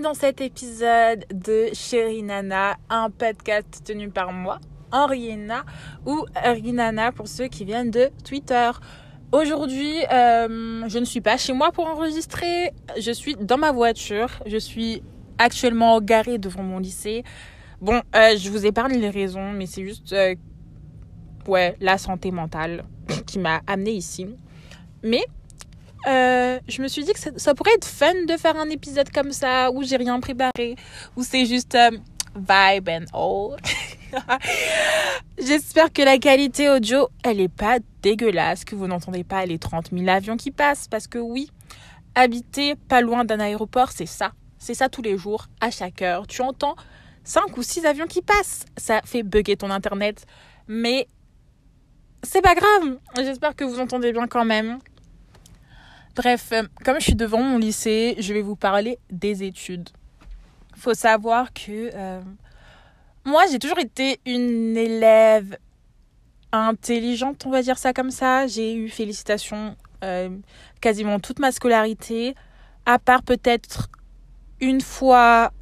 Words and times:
Dans 0.00 0.14
cet 0.14 0.40
épisode 0.40 1.24
de 1.32 1.68
Chérie 1.72 2.22
Nana, 2.22 2.76
un 2.88 3.10
podcast 3.10 3.82
tenu 3.84 4.10
par 4.10 4.32
moi, 4.32 4.58
Henriena, 4.92 5.64
ou 6.06 6.24
Nana 6.72 7.10
pour 7.10 7.26
ceux 7.26 7.48
qui 7.48 7.64
viennent 7.64 7.90
de 7.90 8.10
Twitter. 8.24 8.70
Aujourd'hui, 9.32 9.96
euh, 10.12 10.88
je 10.88 10.98
ne 10.98 11.04
suis 11.04 11.20
pas 11.20 11.36
chez 11.36 11.52
moi 11.52 11.72
pour 11.72 11.86
enregistrer, 11.86 12.72
je 12.98 13.10
suis 13.10 13.34
dans 13.36 13.58
ma 13.58 13.72
voiture, 13.72 14.28
je 14.46 14.56
suis 14.56 15.02
actuellement 15.38 16.00
garée 16.00 16.38
devant 16.38 16.62
mon 16.62 16.78
lycée. 16.78 17.24
Bon, 17.80 18.00
euh, 18.14 18.36
je 18.36 18.50
vous 18.50 18.66
épargne 18.66 18.98
les 18.98 19.10
raisons, 19.10 19.52
mais 19.52 19.66
c'est 19.66 19.84
juste, 19.84 20.12
euh, 20.12 20.34
ouais, 21.48 21.76
la 21.80 21.98
santé 21.98 22.30
mentale 22.30 22.84
qui 23.26 23.38
m'a 23.38 23.62
amenée 23.66 23.92
ici. 23.92 24.28
Mais 25.02 25.24
euh, 26.06 26.58
je 26.68 26.82
me 26.82 26.88
suis 26.88 27.04
dit 27.04 27.12
que 27.12 27.18
ça, 27.36 27.54
pourrait 27.54 27.74
être 27.74 27.86
fun 27.86 28.14
de 28.26 28.36
faire 28.36 28.56
un 28.56 28.70
épisode 28.70 29.10
comme 29.10 29.32
ça 29.32 29.70
où 29.72 29.82
j'ai 29.82 29.96
rien 29.96 30.20
préparé, 30.20 30.76
où 31.16 31.22
c'est 31.22 31.46
juste 31.46 31.74
euh, 31.74 31.90
vibe 32.36 32.88
and 32.88 33.06
all. 33.12 33.56
J'espère 35.38 35.92
que 35.92 36.02
la 36.02 36.18
qualité 36.18 36.70
audio, 36.70 37.08
elle 37.24 37.40
est 37.40 37.48
pas 37.48 37.78
dégueulasse, 38.02 38.64
que 38.64 38.74
vous 38.74 38.86
n'entendez 38.86 39.24
pas 39.24 39.44
les 39.44 39.58
30 39.58 39.90
000 39.92 40.08
avions 40.08 40.36
qui 40.36 40.50
passent, 40.50 40.88
parce 40.88 41.06
que 41.06 41.18
oui, 41.18 41.50
habiter 42.14 42.74
pas 42.74 43.00
loin 43.00 43.24
d'un 43.24 43.40
aéroport, 43.40 43.90
c'est 43.90 44.06
ça. 44.06 44.32
C'est 44.58 44.74
ça 44.74 44.88
tous 44.88 45.02
les 45.02 45.16
jours, 45.16 45.46
à 45.60 45.70
chaque 45.70 46.02
heure. 46.02 46.26
Tu 46.26 46.42
entends 46.42 46.74
5 47.24 47.56
ou 47.56 47.62
6 47.62 47.86
avions 47.86 48.06
qui 48.06 48.22
passent. 48.22 48.64
Ça 48.76 49.00
fait 49.04 49.22
bugger 49.22 49.56
ton 49.56 49.70
internet. 49.70 50.24
Mais 50.66 51.06
c'est 52.22 52.42
pas 52.42 52.54
grave. 52.54 52.98
J'espère 53.16 53.54
que 53.54 53.64
vous 53.64 53.78
entendez 53.78 54.12
bien 54.12 54.26
quand 54.26 54.44
même. 54.44 54.78
Bref, 56.18 56.48
euh, 56.50 56.64
comme 56.84 56.96
je 56.98 57.04
suis 57.04 57.14
devant 57.14 57.40
mon 57.40 57.58
lycée, 57.58 58.16
je 58.18 58.34
vais 58.34 58.42
vous 58.42 58.56
parler 58.56 58.98
des 59.08 59.44
études. 59.44 59.88
Faut 60.76 60.92
savoir 60.92 61.52
que 61.52 61.92
euh, 61.94 62.20
moi, 63.24 63.44
j'ai 63.48 63.60
toujours 63.60 63.78
été 63.78 64.18
une 64.26 64.76
élève 64.76 65.56
intelligente, 66.50 67.46
on 67.46 67.50
va 67.50 67.62
dire 67.62 67.78
ça 67.78 67.92
comme 67.92 68.10
ça. 68.10 68.48
J'ai 68.48 68.74
eu 68.74 68.88
félicitations 68.88 69.76
euh, 70.02 70.36
quasiment 70.80 71.20
toute 71.20 71.38
ma 71.38 71.52
scolarité, 71.52 72.34
à 72.84 72.98
part 72.98 73.22
peut-être 73.22 73.88
une 74.60 74.80
fois, 74.80 75.52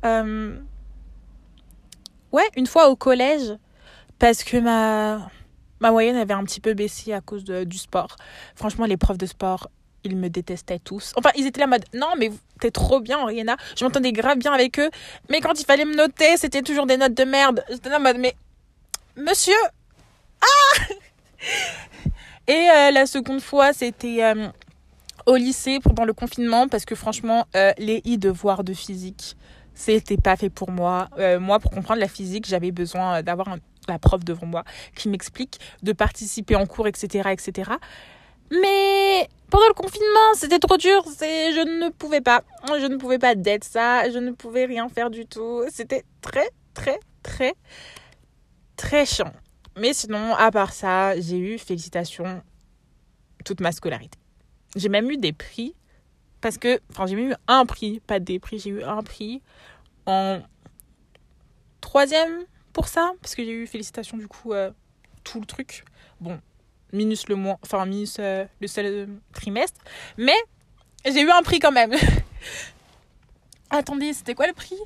ouais, 2.32 2.48
une 2.56 2.66
fois 2.66 2.88
au 2.88 2.96
collège, 2.96 3.58
parce 4.18 4.42
que 4.42 4.56
ma 4.56 5.30
ma 5.80 5.90
moyenne 5.90 6.16
avait 6.16 6.32
un 6.32 6.44
petit 6.44 6.62
peu 6.62 6.72
baissé 6.72 7.12
à 7.12 7.20
cause 7.20 7.44
du 7.44 7.76
sport. 7.76 8.16
Franchement, 8.54 8.86
les 8.86 8.96
profs 8.96 9.18
de 9.18 9.26
sport, 9.26 9.68
ils 10.06 10.16
me 10.16 10.28
détestaient 10.28 10.78
tous. 10.78 11.12
Enfin, 11.16 11.30
ils 11.36 11.46
étaient 11.46 11.60
là 11.60 11.66
en 11.66 11.70
mode 11.70 11.84
non, 11.94 12.08
mais 12.18 12.30
t'es 12.60 12.70
trop 12.70 13.00
bien, 13.00 13.24
Rihanna. 13.24 13.56
Je 13.76 13.84
m'entendais 13.84 14.12
grave 14.12 14.38
bien 14.38 14.52
avec 14.52 14.78
eux. 14.78 14.90
Mais 15.28 15.40
quand 15.40 15.58
il 15.60 15.64
fallait 15.64 15.84
me 15.84 15.94
noter, 15.94 16.36
c'était 16.36 16.62
toujours 16.62 16.86
des 16.86 16.96
notes 16.96 17.14
de 17.14 17.24
merde. 17.24 17.64
J'étais 17.70 17.88
là 17.88 17.98
en 17.98 18.00
mode 18.00 18.18
mais 18.18 18.34
monsieur 19.16 19.54
Ah 20.40 20.84
Et 22.48 22.68
euh, 22.70 22.90
la 22.92 23.06
seconde 23.06 23.40
fois, 23.40 23.72
c'était 23.72 24.22
euh, 24.22 24.48
au 25.26 25.36
lycée 25.36 25.80
pendant 25.80 26.04
le 26.04 26.12
confinement 26.12 26.68
parce 26.68 26.84
que 26.84 26.94
franchement, 26.94 27.46
euh, 27.56 27.72
les 27.78 28.02
i 28.04 28.18
devoirs 28.18 28.62
de 28.62 28.72
physique, 28.72 29.36
c'était 29.74 30.16
pas 30.16 30.36
fait 30.36 30.48
pour 30.48 30.70
moi. 30.70 31.08
moi, 31.38 31.58
pour 31.58 31.70
comprendre 31.70 32.00
la 32.00 32.08
physique, 32.08 32.46
j'avais 32.46 32.70
besoin 32.70 33.22
d'avoir 33.22 33.56
la 33.88 33.98
prof 33.98 34.24
devant 34.24 34.46
moi 34.46 34.64
qui 34.94 35.08
m'explique, 35.08 35.60
de 35.82 35.92
participer 35.92 36.56
en 36.56 36.64
cours, 36.64 36.88
etc., 36.88 37.28
etc. 37.30 37.72
Mais 38.50 39.28
pendant 39.50 39.68
le 39.68 39.74
confinement, 39.74 40.34
c'était 40.34 40.58
trop 40.58 40.76
dur. 40.76 41.04
C'est, 41.16 41.52
je 41.52 41.60
ne 41.60 41.90
pouvais 41.90 42.20
pas. 42.20 42.42
Je 42.68 42.86
ne 42.86 42.96
pouvais 42.96 43.18
pas 43.18 43.34
d'être 43.34 43.64
ça. 43.64 44.10
Je 44.10 44.18
ne 44.18 44.32
pouvais 44.32 44.66
rien 44.66 44.88
faire 44.88 45.10
du 45.10 45.26
tout. 45.26 45.64
C'était 45.70 46.04
très, 46.20 46.48
très, 46.74 46.98
très, 47.22 47.54
très 48.76 49.06
chiant. 49.06 49.32
Mais 49.76 49.92
sinon, 49.92 50.34
à 50.34 50.50
part 50.50 50.72
ça, 50.72 51.18
j'ai 51.20 51.38
eu 51.38 51.58
félicitations 51.58 52.42
toute 53.44 53.60
ma 53.60 53.72
scolarité. 53.72 54.18
J'ai 54.74 54.88
même 54.88 55.10
eu 55.10 55.16
des 55.16 55.32
prix. 55.32 55.74
Parce 56.40 56.58
que, 56.58 56.80
enfin, 56.90 57.06
j'ai 57.06 57.16
même 57.16 57.30
eu 57.30 57.34
un 57.48 57.66
prix, 57.66 58.00
pas 58.00 58.20
des 58.20 58.38
prix, 58.38 58.58
j'ai 58.58 58.70
eu 58.70 58.82
un 58.82 59.02
prix 59.02 59.42
en 60.04 60.40
troisième 61.80 62.44
pour 62.72 62.88
ça. 62.88 63.12
Parce 63.20 63.34
que 63.34 63.42
j'ai 63.44 63.52
eu 63.52 63.66
félicitations, 63.66 64.16
du 64.16 64.28
coup, 64.28 64.52
euh, 64.52 64.70
tout 65.24 65.40
le 65.40 65.46
truc. 65.46 65.84
Bon, 66.20 66.38
minus 66.92 67.28
le 67.28 67.36
mois, 67.36 67.58
enfin 67.62 67.84
minus 67.86 68.16
euh, 68.20 68.44
le 68.60 68.66
seul 68.66 69.08
trimestre. 69.32 69.80
Mais 70.16 70.36
j'ai 71.04 71.20
eu 71.20 71.30
un 71.30 71.42
prix 71.42 71.58
quand 71.58 71.72
même. 71.72 71.92
Attendez, 73.70 74.12
c'était 74.12 74.34
quoi 74.34 74.46
le 74.46 74.52
prix? 74.52 74.78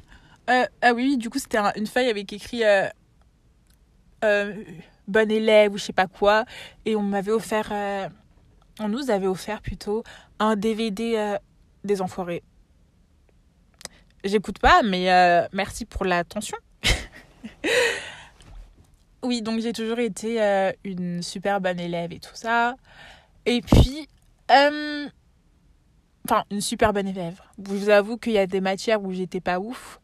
Euh, 0.48 0.66
Ah 0.82 0.92
oui, 0.94 1.16
du 1.16 1.30
coup 1.30 1.38
c'était 1.38 1.58
une 1.76 1.86
feuille 1.86 2.08
avec 2.08 2.32
écrit 2.32 2.64
euh, 2.64 2.88
euh, 4.24 4.54
bon 5.06 5.30
élève 5.30 5.72
ou 5.72 5.78
je 5.78 5.84
sais 5.84 5.92
pas 5.92 6.06
quoi. 6.06 6.44
Et 6.84 6.96
on 6.96 7.02
m'avait 7.02 7.32
offert, 7.32 7.72
on 8.80 8.88
nous 8.88 9.10
avait 9.10 9.26
offert 9.26 9.60
plutôt 9.60 10.02
un 10.38 10.56
DVD 10.56 11.36
des 11.84 12.02
enfoirés. 12.02 12.42
J'écoute 14.24 14.58
pas, 14.58 14.82
mais 14.82 15.48
merci 15.52 15.84
pour 15.84 16.04
l'attention. 16.04 16.58
Oui, 19.22 19.42
donc 19.42 19.60
j'ai 19.60 19.72
toujours 19.72 19.98
été 19.98 20.40
euh, 20.42 20.72
une 20.84 21.22
super 21.22 21.60
bonne 21.60 21.78
élève 21.78 22.12
et 22.12 22.20
tout 22.20 22.34
ça. 22.34 22.76
Et 23.44 23.60
puis, 23.60 24.08
euh, 24.50 25.08
enfin, 26.24 26.44
une 26.50 26.62
super 26.62 26.92
bonne 26.94 27.06
élève. 27.06 27.40
Je 27.58 27.70
vous 27.70 27.88
avoue 27.90 28.16
qu'il 28.16 28.32
y 28.32 28.38
a 28.38 28.46
des 28.46 28.62
matières 28.62 29.02
où 29.02 29.12
j'étais 29.12 29.40
pas 29.40 29.60
ouf. 29.60 30.00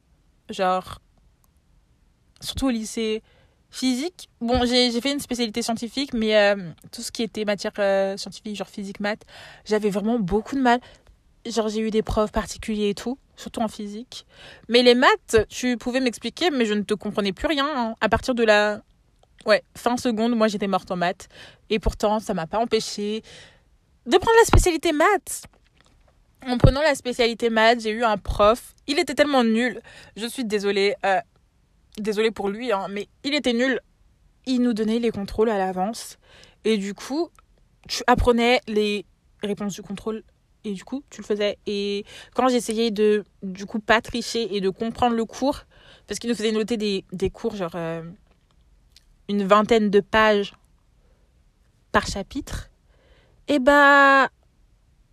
Genre, 0.50 1.00
surtout 2.40 2.66
au 2.66 2.70
lycée 2.70 3.22
physique. 3.70 4.28
Bon, 4.40 4.64
j'ai 4.66 5.00
fait 5.00 5.12
une 5.12 5.20
spécialité 5.20 5.62
scientifique, 5.62 6.12
mais 6.12 6.36
euh, 6.36 6.56
tout 6.92 7.00
ce 7.00 7.10
qui 7.10 7.22
était 7.22 7.46
matière 7.46 7.72
scientifique, 8.18 8.54
genre 8.54 8.68
physique, 8.68 9.00
maths, 9.00 9.24
j'avais 9.64 9.90
vraiment 9.90 10.18
beaucoup 10.18 10.56
de 10.56 10.60
mal. 10.60 10.80
Genre, 11.46 11.68
j'ai 11.68 11.80
eu 11.80 11.90
des 11.90 12.02
profs 12.02 12.32
particuliers 12.32 12.90
et 12.90 12.94
tout, 12.94 13.18
surtout 13.36 13.60
en 13.60 13.68
physique. 13.68 14.26
Mais 14.68 14.82
les 14.82 14.94
maths, 14.94 15.46
tu 15.48 15.78
pouvais 15.78 16.00
m'expliquer, 16.00 16.50
mais 16.50 16.66
je 16.66 16.74
ne 16.74 16.82
te 16.82 16.92
comprenais 16.92 17.32
plus 17.32 17.46
rien. 17.46 17.66
Hein. 17.66 17.94
À 18.00 18.08
partir 18.08 18.34
de 18.34 18.44
la 18.44 18.82
Ouais, 19.46 19.62
fin 19.76 19.96
seconde, 19.96 20.34
moi 20.34 20.48
j'étais 20.48 20.66
morte 20.66 20.90
en 20.90 20.96
maths. 20.96 21.28
Et 21.70 21.78
pourtant, 21.78 22.18
ça 22.18 22.34
m'a 22.34 22.48
pas 22.48 22.58
empêché 22.58 23.22
de 24.04 24.18
prendre 24.18 24.36
la 24.40 24.44
spécialité 24.44 24.92
maths. 24.92 25.44
En 26.46 26.58
prenant 26.58 26.82
la 26.82 26.96
spécialité 26.96 27.48
maths, 27.48 27.80
j'ai 27.80 27.90
eu 27.90 28.02
un 28.04 28.18
prof. 28.18 28.74
Il 28.88 28.98
était 28.98 29.14
tellement 29.14 29.44
nul. 29.44 29.80
Je 30.16 30.26
suis 30.26 30.44
désolée. 30.44 30.94
Euh, 31.04 31.20
désolée 31.96 32.32
pour 32.32 32.48
lui, 32.48 32.72
hein, 32.72 32.88
mais 32.90 33.08
il 33.22 33.34
était 33.34 33.52
nul. 33.52 33.80
Il 34.46 34.62
nous 34.62 34.74
donnait 34.74 34.98
les 34.98 35.10
contrôles 35.10 35.48
à 35.48 35.58
l'avance. 35.58 36.18
Et 36.64 36.76
du 36.76 36.94
coup, 36.94 37.30
tu 37.88 38.02
apprenais 38.08 38.60
les 38.66 39.06
réponses 39.44 39.74
du 39.74 39.82
contrôle. 39.82 40.24
Et 40.64 40.72
du 40.72 40.84
coup, 40.84 41.04
tu 41.08 41.20
le 41.20 41.26
faisais. 41.26 41.56
Et 41.66 42.04
quand 42.34 42.48
j'essayais 42.48 42.90
de, 42.90 43.24
du 43.44 43.64
coup, 43.66 43.78
pas 43.78 44.00
tricher 44.00 44.56
et 44.56 44.60
de 44.60 44.70
comprendre 44.70 45.14
le 45.14 45.24
cours, 45.24 45.62
parce 46.08 46.18
qu'il 46.18 46.28
nous 46.28 46.36
faisait 46.36 46.50
noter 46.50 46.76
des, 46.76 47.04
des 47.12 47.30
cours, 47.30 47.54
genre. 47.54 47.76
Euh, 47.76 48.02
une 49.28 49.44
vingtaine 49.44 49.90
de 49.90 50.00
pages 50.00 50.54
par 51.92 52.06
chapitre, 52.06 52.70
et 53.48 53.54
eh 53.54 53.58
bah, 53.58 54.28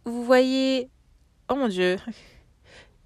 vous 0.05 0.23
voyez, 0.23 0.89
oh 1.49 1.55
mon 1.55 1.67
dieu, 1.67 1.97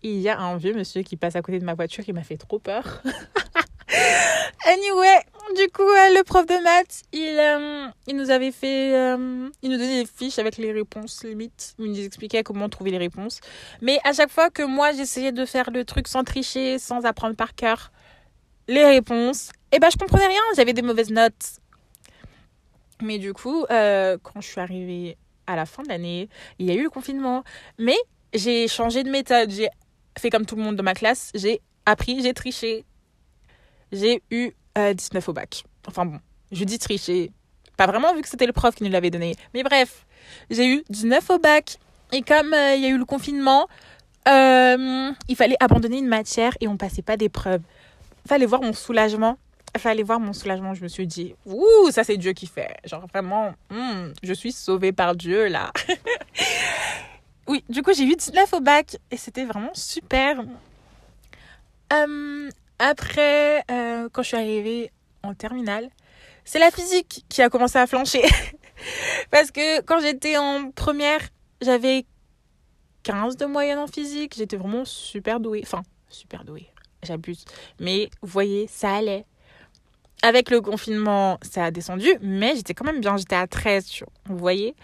il 0.04 0.20
y 0.20 0.30
a 0.30 0.40
un 0.40 0.58
vieux 0.58 0.74
monsieur 0.74 1.04
qui 1.04 1.18
passe 1.18 1.36
à 1.36 1.42
côté 1.42 1.60
de 1.60 1.66
ma 1.66 1.74
voiture 1.74 2.04
qui 2.04 2.14
m'a 2.14 2.24
fait 2.24 2.38
trop 2.38 2.60
peur. 2.60 3.02
anyway, 4.68 5.20
du 5.56 5.68
coup, 5.70 5.84
euh, 5.84 6.14
le 6.16 6.24
prof 6.24 6.46
de 6.46 6.62
maths, 6.64 7.04
il, 7.12 7.38
euh, 7.40 7.88
il 8.08 8.16
nous 8.16 8.30
avait 8.30 8.52
fait. 8.52 8.96
Euh, 8.96 9.50
il 9.62 9.72
nous 9.72 9.78
donnait 9.78 10.04
des 10.04 10.10
fiches 10.10 10.40
avec 10.40 10.58
les 10.58 10.72
réponses 10.72 11.24
limite. 11.24 11.76
Il 11.80 11.92
nous 11.92 12.00
expliquait 12.00 12.44
comment 12.44 12.70
trouver 12.70 12.92
les 12.92 12.98
réponses. 12.98 13.40
Mais 13.82 14.00
à 14.04 14.14
chaque 14.14 14.30
fois 14.30 14.50
que 14.50 14.64
moi, 14.64 14.92
j'essayais 14.92 15.32
de 15.32 15.46
faire 15.46 15.72
le 15.72 15.86
truc 15.86 16.08
sans 16.08 16.24
tricher, 16.24 16.80
sans 16.80 17.06
apprendre 17.06 17.36
par 17.36 17.56
cœur 17.56 17.92
les 18.68 18.86
réponses, 18.86 19.52
et 19.70 19.76
eh 19.76 19.80
ben 19.80 19.90
je 19.90 19.98
comprenais 19.98 20.28
rien, 20.28 20.42
j'avais 20.56 20.72
des 20.72 20.82
mauvaises 20.82 21.12
notes. 21.12 21.60
Mais 23.02 23.20
du 23.20 23.34
coup, 23.34 23.66
euh, 23.70 24.18
quand 24.24 24.40
je 24.40 24.48
suis 24.48 24.62
arrivée 24.62 25.18
à 25.46 25.58
la 25.58 25.66
fin 25.66 25.84
de 25.84 25.90
l'année, 25.90 26.30
il 26.58 26.68
y 26.68 26.72
a 26.72 26.74
eu 26.74 26.84
le 26.84 26.90
confinement. 26.90 27.44
Mais 27.78 27.98
j'ai 28.34 28.70
changé 28.70 29.04
de 29.04 29.10
méthode. 29.10 29.52
J'ai 29.52 29.68
fait 30.18 30.30
comme 30.30 30.46
tout 30.46 30.56
le 30.56 30.64
monde 30.64 30.78
de 30.78 30.82
ma 30.82 30.94
classe. 30.94 31.32
J'ai 31.36 31.62
appris, 31.86 32.22
j'ai 32.22 32.34
triché. 32.34 32.86
J'ai 33.92 34.24
eu 34.32 34.52
19 34.76 35.28
au 35.28 35.34
bac. 35.34 35.66
Enfin 35.86 36.06
bon, 36.06 36.20
je 36.54 36.64
dis 36.64 36.80
tricher. 36.80 37.32
Pas 37.76 37.88
vraiment 37.88 38.16
vu 38.16 38.22
que 38.22 38.30
c'était 38.30 38.48
le 38.48 38.54
prof 38.54 38.74
qui 38.74 38.86
nous 38.86 38.90
l'avait 38.90 39.10
donné. 39.10 39.36
Mais 39.54 39.64
bref, 39.64 40.06
j'ai 40.50 40.66
eu 40.66 40.84
19 40.90 41.30
au 41.30 41.40
bac. 41.40 41.78
Et 42.14 42.22
comme 42.22 42.54
il 42.54 42.82
y 42.82 42.86
a 42.86 42.90
eu 42.90 42.98
le 42.98 43.06
confinement, 43.06 43.68
il 44.26 45.36
fallait 45.36 45.58
abandonner 45.60 45.98
une 45.98 46.08
matière 46.08 46.54
et 46.62 46.70
on 46.70 46.78
passait 46.78 47.02
pas 47.02 47.18
d'épreuve. 47.18 47.62
Fallait 48.26 48.46
voir 48.46 48.62
mon 48.62 48.72
soulagement 48.74 49.38
fallait 49.78 50.04
voir 50.04 50.20
mon 50.20 50.34
soulagement. 50.34 50.74
Je 50.74 50.84
me 50.84 50.88
suis 50.88 51.08
dit, 51.08 51.36
ouh, 51.46 51.92
ça 51.92 52.04
c'est 52.04 52.18
Dieu 52.18 52.34
qui 52.34 52.48
fait. 52.48 52.78
Genre 52.86 53.06
vraiment, 53.08 53.54
hmm, 53.70 54.12
je 54.24 54.34
suis 54.34 54.52
sauvée 54.52 54.92
par 54.92 55.16
Dieu 55.16 55.48
là. 55.48 55.72
oui, 57.48 57.64
du 57.70 57.82
coup 57.82 57.94
j'ai 57.94 58.04
eu 58.04 58.16
19 58.16 58.54
au 58.54 58.60
bac 58.60 58.98
et 59.12 59.18
c'était 59.18 59.46
vraiment 59.46 59.74
super. 59.74 60.44
Euh, 61.94 62.50
après, 62.80 63.64
euh, 63.72 64.10
quand 64.12 64.22
je 64.22 64.28
suis 64.28 64.38
arrivée 64.38 64.92
en 65.24 65.34
terminale, 65.34 65.90
c'est 66.46 66.60
la 66.60 66.72
physique 66.72 67.26
qui 67.30 67.42
a 67.42 67.50
commencé 67.50 67.78
à 67.78 67.88
flancher. 67.88 68.24
Parce 69.32 69.52
que 69.52 69.82
quand 69.82 70.00
j'étais 70.00 70.38
en 70.38 70.72
première, 70.72 71.20
j'avais 71.62 72.06
15 73.04 73.38
de 73.38 73.46
moyenne 73.46 73.80
en 73.80 73.88
physique. 73.88 74.36
J'étais 74.38 74.58
vraiment 74.58 74.86
super 74.86 75.40
douée. 75.40 75.62
Enfin, 75.64 75.82
super 76.10 76.44
douée. 76.44 76.70
J'abuse. 77.04 77.46
Mais 77.80 78.10
vous 78.22 78.30
voyez, 78.30 78.68
ça 78.68 78.96
allait 78.96 79.26
avec 80.24 80.50
le 80.50 80.62
confinement, 80.62 81.38
ça 81.42 81.66
a 81.66 81.72
descendu, 81.72 82.10
mais 82.22 82.56
j'étais 82.56 82.74
quand 82.74 82.86
même 82.86 83.00
bien. 83.00 83.18
J'étais 83.18 83.36
à 83.36 83.48
13, 83.48 84.04
vous 84.26 84.38
voyez? 84.38 84.76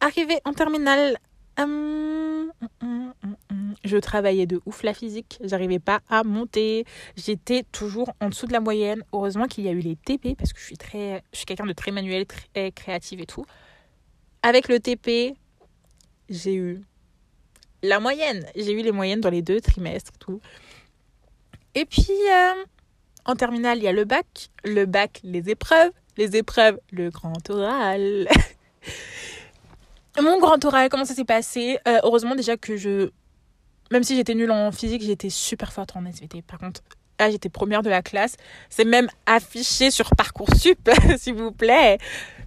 Arrivé 0.00 0.38
en 0.44 0.52
terminale, 0.52 1.16
hum, 1.58 2.50
hum, 2.82 3.14
hum, 3.22 3.74
je 3.84 3.96
travaillais 3.96 4.46
de 4.46 4.60
ouf 4.66 4.82
la 4.82 4.94
physique. 4.94 5.38
J'arrivais 5.42 5.78
pas 5.78 6.00
à 6.08 6.24
monter. 6.24 6.84
J'étais 7.16 7.64
toujours 7.70 8.12
en 8.20 8.28
dessous 8.28 8.46
de 8.46 8.52
la 8.52 8.60
moyenne. 8.60 9.02
Heureusement 9.12 9.46
qu'il 9.46 9.64
y 9.64 9.68
a 9.68 9.72
eu 9.72 9.80
les 9.80 9.96
TP 9.96 10.36
parce 10.36 10.52
que 10.52 10.60
je 10.60 10.64
suis 10.64 10.76
suis 11.32 11.46
quelqu'un 11.46 11.66
de 11.66 11.72
très 11.72 11.90
manuel, 11.90 12.26
très 12.26 12.72
créative 12.72 13.20
et 13.20 13.26
tout. 13.26 13.44
Avec 14.42 14.68
le 14.68 14.80
TP, 14.80 15.36
j'ai 16.28 16.54
eu 16.54 16.82
la 17.82 18.00
moyenne. 18.00 18.44
J'ai 18.56 18.72
eu 18.72 18.82
les 18.82 18.92
moyennes 18.92 19.20
dans 19.20 19.30
les 19.30 19.42
deux 19.42 19.60
trimestres, 19.60 20.12
tout. 20.18 20.40
Et 21.74 21.84
puis, 21.84 22.12
euh, 22.30 22.64
en 23.24 23.34
terminale, 23.36 23.78
il 23.78 23.84
y 23.84 23.88
a 23.88 23.92
le 23.92 24.04
bac. 24.04 24.50
Le 24.64 24.86
bac, 24.86 25.20
les 25.24 25.50
épreuves. 25.50 25.90
Les 26.16 26.36
épreuves, 26.36 26.78
le 26.92 27.10
grand 27.10 27.50
oral. 27.50 28.28
Mon 30.22 30.38
grand 30.38 30.64
oral, 30.64 30.88
comment 30.88 31.04
ça 31.04 31.14
s'est 31.14 31.24
passé? 31.24 31.78
Euh, 31.88 31.98
Heureusement 32.04 32.34
déjà 32.36 32.56
que 32.56 32.76
je... 32.76 33.10
Même 33.90 34.04
si 34.04 34.14
j'étais 34.16 34.34
nulle 34.34 34.50
en 34.52 34.70
physique, 34.70 35.02
j'étais 35.02 35.30
super 35.30 35.72
forte 35.72 35.96
en 35.96 36.06
SVT. 36.06 36.42
Par 36.42 36.58
contre, 36.58 36.82
là, 37.18 37.30
j'étais 37.30 37.48
première 37.48 37.82
de 37.82 37.90
la 37.90 38.00
classe. 38.02 38.36
C'est 38.70 38.84
même 38.84 39.08
affiché 39.26 39.90
sur 39.90 40.10
Parcoursup, 40.10 40.88
s'il 41.18 41.34
vous 41.34 41.50
plaît. 41.52 41.98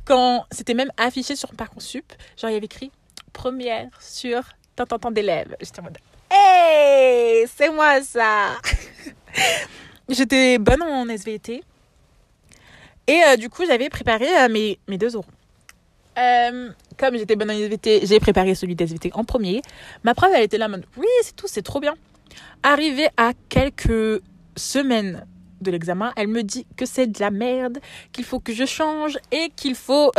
Quand 0.06 0.45
c'était 0.51 0.73
même 0.73 0.91
affiché 0.97 1.35
sur 1.35 1.53
Parcoursup, 1.53 2.13
genre 2.38 2.50
il 2.50 2.53
y 2.53 2.57
avait 2.57 2.65
écrit 2.65 2.91
première 3.33 3.89
sur 4.00 4.41
tant 4.75 4.85
tant 4.85 4.97
tant 5.00 5.12
d'élèves. 5.12 5.56
J'étais 5.59 5.81
en 5.81 5.83
mode 5.83 5.97
Hey, 6.31 7.45
c'est 7.53 7.69
moi 7.69 8.01
ça 8.01 8.57
J'étais 10.09 10.57
bonne 10.57 10.81
en 10.81 11.09
SVT. 11.09 11.63
Et 13.07 13.21
euh, 13.27 13.36
du 13.36 13.50
coup, 13.50 13.63
j'avais 13.65 13.89
préparé 13.89 14.25
euh, 14.25 14.50
mes, 14.50 14.80
mes 14.88 14.98
deux. 14.98 15.15
Euh, 15.15 16.69
comme 16.98 17.18
j'étais 17.18 17.36
bonne 17.36 17.51
en 17.51 17.54
SVT, 17.54 18.06
j'ai 18.06 18.19
préparé 18.19 18.56
celui 18.56 18.75
d'SVT 18.75 19.12
en 19.13 19.25
premier. 19.25 19.62
Ma 20.04 20.15
preuve, 20.15 20.31
elle 20.33 20.44
était 20.44 20.57
là, 20.57 20.69
mode, 20.69 20.86
oui, 20.98 21.07
c'est 21.24 21.36
tout, 21.36 21.48
c'est 21.48 21.62
trop 21.62 21.80
bien. 21.81 21.95
Arrivé 22.63 23.09
à 23.18 23.33
quelques 23.50 24.21
semaines 24.56 25.25
de 25.59 25.71
l'examen, 25.71 26.13
elle 26.15 26.27
me 26.27 26.44
dit 26.44 26.65
que 26.77 26.86
c'est 26.86 27.07
de 27.07 27.19
la 27.19 27.31
merde, 27.31 27.80
qu'il 28.13 28.24
faut 28.24 28.39
que 28.39 28.54
je 28.54 28.65
change 28.65 29.18
et 29.31 29.51
qu'il 29.56 29.75
faut 29.75 30.12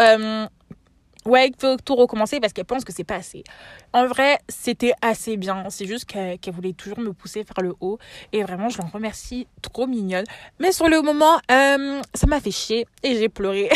ouais, 1.28 1.48
il 1.48 1.54
faut 1.58 1.76
tout 1.76 1.94
recommencer 1.94 2.40
parce 2.40 2.52
qu'elle 2.52 2.64
pense 2.64 2.84
que 2.84 2.92
c'est 2.92 3.04
pas 3.04 3.16
assez. 3.16 3.44
En 3.92 4.06
vrai, 4.06 4.38
c'était 4.48 4.92
assez 5.02 5.36
bien. 5.36 5.64
C'est 5.70 5.86
juste 5.86 6.06
qu'elle 6.06 6.38
voulait 6.52 6.72
toujours 6.72 6.98
me 6.98 7.12
pousser 7.12 7.42
vers 7.44 7.64
le 7.64 7.74
haut. 7.80 7.98
Et 8.32 8.42
vraiment, 8.42 8.68
je 8.68 8.78
l'en 8.78 8.88
remercie. 8.88 9.46
Trop 9.62 9.86
mignonne. 9.86 10.24
Mais 10.58 10.72
sur 10.72 10.88
le 10.88 11.02
moment, 11.02 11.36
euh, 11.50 12.00
ça 12.14 12.26
m'a 12.26 12.40
fait 12.40 12.50
chier 12.50 12.86
et 13.02 13.14
j'ai 13.16 13.28
pleuré. 13.28 13.68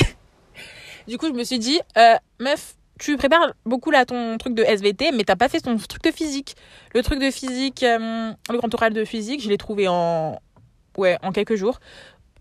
du 1.08 1.18
coup, 1.18 1.26
je 1.26 1.32
me 1.32 1.44
suis 1.44 1.58
dit, 1.58 1.80
euh, 1.96 2.14
meuf, 2.40 2.74
tu 2.98 3.16
prépares 3.16 3.52
beaucoup 3.66 3.90
là 3.90 4.04
ton 4.04 4.38
truc 4.38 4.54
de 4.54 4.62
SVT, 4.62 5.12
mais 5.12 5.24
t'as 5.24 5.36
pas 5.36 5.48
fait 5.48 5.60
ton 5.60 5.76
truc 5.76 6.02
de 6.02 6.10
physique. 6.10 6.56
Le 6.94 7.02
truc 7.02 7.18
de 7.18 7.30
physique, 7.30 7.82
euh, 7.82 8.32
le 8.50 8.58
grand 8.58 8.72
oral 8.74 8.92
de 8.92 9.04
physique, 9.04 9.42
je 9.42 9.48
l'ai 9.48 9.58
trouvé 9.58 9.88
en, 9.88 10.40
ouais, 10.96 11.18
en 11.22 11.32
quelques 11.32 11.56
jours. 11.56 11.80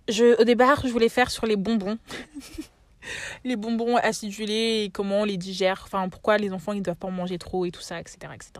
Je, 0.07 0.39
au 0.39 0.43
départ, 0.43 0.81
je 0.85 0.91
voulais 0.91 1.09
faire 1.09 1.31
sur 1.31 1.45
les 1.45 1.55
bonbons. 1.55 1.97
les 3.43 3.55
bonbons 3.55 3.97
acidulés 3.97 4.83
et 4.85 4.89
comment 4.89 5.21
on 5.21 5.23
les 5.25 5.37
digère, 5.37 5.81
enfin 5.85 6.09
pourquoi 6.09 6.37
les 6.37 6.51
enfants 6.51 6.73
ils 6.73 6.81
doivent 6.81 6.97
pas 6.97 7.07
en 7.07 7.11
manger 7.11 7.37
trop 7.37 7.65
et 7.65 7.71
tout 7.71 7.81
ça, 7.81 7.99
etc. 7.99 8.17
etc. 8.33 8.51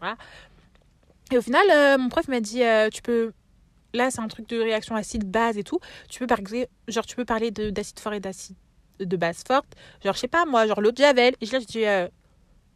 Et 1.32 1.38
au 1.38 1.42
final, 1.42 1.66
euh, 1.72 1.98
mon 1.98 2.10
prof 2.10 2.28
m'a 2.28 2.42
dit, 2.42 2.64
euh, 2.64 2.90
tu 2.90 3.02
peux, 3.02 3.32
là 3.94 4.12
c'est 4.12 4.20
un 4.20 4.28
truc 4.28 4.48
de 4.50 4.60
réaction 4.60 4.96
acide 4.96 5.30
base 5.30 5.58
et 5.58 5.64
tout, 5.64 5.80
tu 6.10 6.20
peux 6.20 6.28
par 6.28 6.40
exemple, 6.40 6.68
genre 6.88 7.06
tu 7.06 7.16
peux 7.16 7.26
parler 7.26 7.52
d'acide 7.52 8.00
fort 8.00 8.14
et 8.14 8.20
d'acide 8.20 8.56
de 9.00 9.18
base 9.18 9.44
forte, 9.48 9.74
genre 10.04 10.14
je 10.14 10.20
sais 10.20 10.28
pas 10.28 10.46
moi, 10.46 10.68
genre 10.68 10.82
l'eau 10.82 10.92
de 10.92 10.98
javel, 10.98 11.36
et 11.42 11.46
je 11.46 11.56
lui 11.56 11.66
dis, 11.66 11.86
euh, 11.86 12.08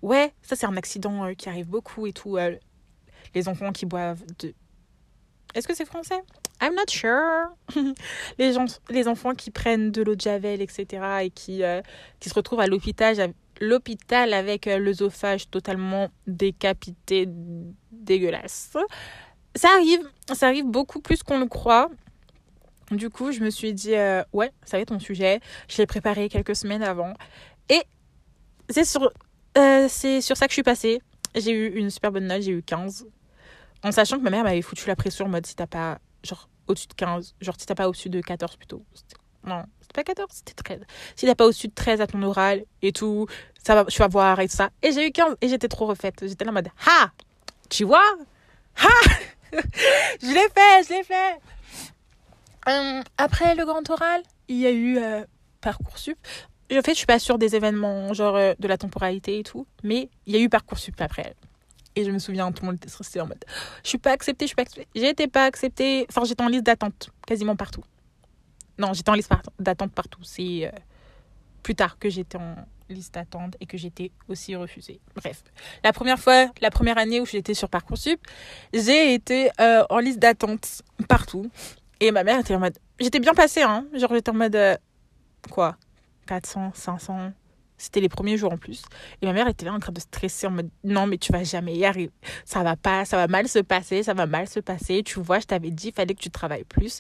ouais, 0.01 0.33
ça 0.41 0.55
c'est 0.55 0.65
un 0.65 0.77
accident 0.77 1.33
qui 1.35 1.49
arrive 1.49 1.67
beaucoup 1.67 2.07
et 2.07 2.13
tout, 2.13 2.37
les 3.33 3.49
enfants 3.49 3.71
qui 3.71 3.85
boivent 3.85 4.23
de... 4.39 4.53
Est-ce 5.53 5.67
que 5.67 5.75
c'est 5.75 5.85
français? 5.85 6.21
I'm 6.61 6.73
not 6.73 6.89
sure. 6.89 7.49
les, 8.37 8.53
gens, 8.53 8.65
les 8.89 9.07
enfants 9.07 9.33
qui 9.33 9.51
prennent 9.51 9.91
de 9.91 10.01
l'eau 10.01 10.15
de 10.15 10.21
javel, 10.21 10.61
etc. 10.61 11.03
et 11.23 11.29
qui, 11.29 11.63
euh, 11.63 11.81
qui 12.19 12.29
se 12.29 12.33
retrouvent 12.33 12.61
à 12.61 12.67
l'hôpital, 12.67 13.33
l'hôpital 13.59 14.33
avec 14.33 14.67
euh, 14.67 14.77
l'œsophage 14.77 15.49
totalement 15.49 16.09
décapité, 16.27 17.27
dégueulasse. 17.91 18.71
Ça 19.55 19.69
arrive, 19.69 20.09
ça 20.33 20.47
arrive 20.47 20.65
beaucoup 20.65 20.99
plus 20.99 21.23
qu'on 21.23 21.39
le 21.39 21.47
croit. 21.47 21.89
Du 22.91 23.09
coup, 23.09 23.31
je 23.31 23.39
me 23.41 23.49
suis 23.49 23.73
dit, 23.73 23.95
euh, 23.95 24.23
ouais, 24.31 24.51
ça 24.63 24.77
va 24.77 24.81
être 24.81 24.89
ton 24.89 24.99
sujet. 24.99 25.39
Je 25.67 25.77
l'ai 25.77 25.87
préparé 25.87 26.29
quelques 26.29 26.55
semaines 26.55 26.83
avant. 26.83 27.13
Et 27.69 27.81
c'est 28.69 28.85
sur, 28.85 29.11
c'est 29.55 30.21
sur 30.21 30.37
ça 30.37 30.45
que 30.45 30.51
je 30.51 30.55
suis 30.55 30.63
passée. 30.63 31.01
J'ai 31.35 31.51
eu 31.51 31.75
une 31.75 31.89
super 31.89 32.11
bonne 32.11 32.27
note, 32.27 32.43
j'ai 32.43 32.51
eu 32.51 32.63
15. 32.63 33.07
En 33.83 33.91
sachant 33.91 34.17
que 34.17 34.23
ma 34.23 34.29
mère 34.29 34.43
m'avait 34.43 34.61
foutu 34.61 34.87
la 34.87 34.95
pression 34.95 35.25
en 35.25 35.29
mode 35.29 35.45
si 35.45 35.55
t'as 35.55 35.67
pas 35.67 35.99
genre 36.25 36.49
au-dessus 36.67 36.87
de 36.87 36.93
15, 36.93 37.35
genre 37.41 37.55
si 37.57 37.65
t'as 37.65 37.75
pas 37.75 37.87
au-dessus 37.87 38.09
de 38.09 38.21
14 38.21 38.55
plutôt. 38.57 38.83
Non, 39.45 39.63
c'était 39.81 39.93
pas 39.93 40.03
14, 40.03 40.29
c'était 40.31 40.53
13. 40.53 40.81
Si 41.15 41.25
t'as 41.25 41.35
pas 41.35 41.45
au-dessus 41.45 41.67
de 41.67 41.73
13 41.73 42.01
à 42.01 42.07
ton 42.07 42.21
oral 42.23 42.65
et 42.81 42.91
tout, 42.91 43.27
ça 43.63 43.75
va, 43.75 43.85
tu 43.85 43.99
vas 43.99 44.07
voir 44.07 44.39
et 44.39 44.47
tout 44.47 44.55
ça. 44.55 44.69
Et 44.81 44.91
j'ai 44.91 45.07
eu 45.07 45.11
15 45.11 45.35
et 45.41 45.49
j'étais 45.49 45.67
trop 45.67 45.85
refaite. 45.85 46.27
J'étais 46.27 46.45
là 46.45 46.51
en 46.51 46.53
mode, 46.53 46.69
ha, 46.87 47.11
tu 47.69 47.83
vois, 47.83 48.05
ha, 48.77 48.87
je 49.53 50.27
l'ai 50.27 50.49
fait, 50.49 50.83
je 50.83 50.93
l'ai 50.93 51.03
fait. 51.03 51.39
Hum, 52.67 53.03
après 53.17 53.55
le 53.55 53.65
grand 53.65 53.87
oral, 53.89 54.23
il 54.47 54.57
y 54.57 54.65
a 54.65 54.71
eu 54.71 54.97
euh, 54.97 55.23
Parcoursup. 55.61 56.17
En 56.71 56.81
fait, 56.81 56.91
je 56.91 56.97
suis 56.97 57.05
pas 57.05 57.19
sûre 57.19 57.37
des 57.37 57.55
événements, 57.55 58.13
genre 58.13 58.35
euh, 58.35 58.53
de 58.57 58.67
la 58.67 58.77
temporalité 58.77 59.37
et 59.37 59.43
tout, 59.43 59.67
mais 59.83 60.09
il 60.25 60.35
y 60.35 60.37
a 60.37 60.39
eu 60.39 60.49
Parcoursup 60.49 60.99
après. 60.99 61.35
Et 61.95 62.03
je 62.03 62.11
me 62.11 62.19
souviens, 62.19 62.51
tout 62.51 62.63
le 62.63 62.67
monde 62.67 62.75
était 62.75 62.89
stressé 62.89 63.21
en 63.21 63.27
mode 63.27 63.43
Je 63.83 63.89
suis 63.89 63.97
pas 63.97 64.11
acceptée, 64.11 64.45
je 64.45 64.49
suis 64.49 64.55
pas 64.55 64.63
acceptée. 64.63 64.87
J'étais 64.95 65.27
pas 65.27 65.45
acceptée. 65.45 66.05
Enfin, 66.09 66.25
j'étais 66.25 66.43
en 66.43 66.49
liste 66.49 66.65
d'attente 66.65 67.09
quasiment 67.25 67.55
partout. 67.55 67.83
Non, 68.77 68.93
j'étais 68.93 69.09
en 69.09 69.13
liste 69.13 69.31
d'attente 69.59 69.93
partout. 69.93 70.19
C'est 70.23 70.67
euh, 70.67 70.71
plus 71.63 71.75
tard 71.75 71.97
que 71.97 72.09
j'étais 72.09 72.37
en 72.37 72.55
liste 72.89 73.13
d'attente 73.13 73.55
et 73.59 73.65
que 73.65 73.77
j'étais 73.77 74.11
aussi 74.27 74.55
refusée. 74.55 74.99
Bref, 75.15 75.43
la 75.83 75.93
première 75.93 76.19
fois, 76.19 76.47
la 76.61 76.69
première 76.69 76.97
année 76.97 77.21
où 77.21 77.25
j'étais 77.25 77.53
sur 77.53 77.69
Parcoursup, 77.69 78.19
j'ai 78.73 79.13
été 79.13 79.49
euh, 79.59 79.83
en 79.89 79.99
liste 79.99 80.19
d'attente 80.19 80.83
partout. 81.07 81.49
Et 82.01 82.11
ma 82.11 82.23
mère 82.23 82.39
était 82.39 82.53
en 82.55 82.59
mode. 82.59 82.77
J'étais 82.99 83.19
bien 83.19 83.33
passée, 83.33 83.61
hein. 83.61 83.85
Genre, 83.93 84.13
j'étais 84.13 84.31
en 84.31 84.35
mode. 84.35 84.55
Euh, 84.55 84.75
quoi? 85.49 85.77
400, 86.27 86.71
500, 86.73 87.31
c'était 87.77 87.99
les 87.99 88.09
premiers 88.09 88.37
jours 88.37 88.53
en 88.53 88.57
plus. 88.57 88.83
Et 89.21 89.25
ma 89.25 89.33
mère 89.33 89.47
était 89.47 89.65
là 89.65 89.73
en 89.73 89.79
train 89.79 89.91
de 89.91 89.99
stresser 89.99 90.47
en 90.47 90.51
mode 90.51 90.69
non, 90.83 91.07
mais 91.07 91.17
tu 91.17 91.31
vas 91.31 91.43
jamais 91.43 91.75
y 91.75 91.85
arriver. 91.85 92.11
Ça 92.45 92.63
va 92.63 92.75
pas, 92.75 93.05
ça 93.05 93.17
va 93.17 93.27
mal 93.27 93.47
se 93.47 93.59
passer, 93.59 94.03
ça 94.03 94.13
va 94.13 94.25
mal 94.25 94.47
se 94.47 94.59
passer. 94.59 95.03
Tu 95.03 95.19
vois, 95.19 95.39
je 95.39 95.45
t'avais 95.45 95.71
dit, 95.71 95.89
il 95.89 95.93
fallait 95.93 96.13
que 96.13 96.21
tu 96.21 96.29
travailles 96.29 96.63
plus. 96.63 96.99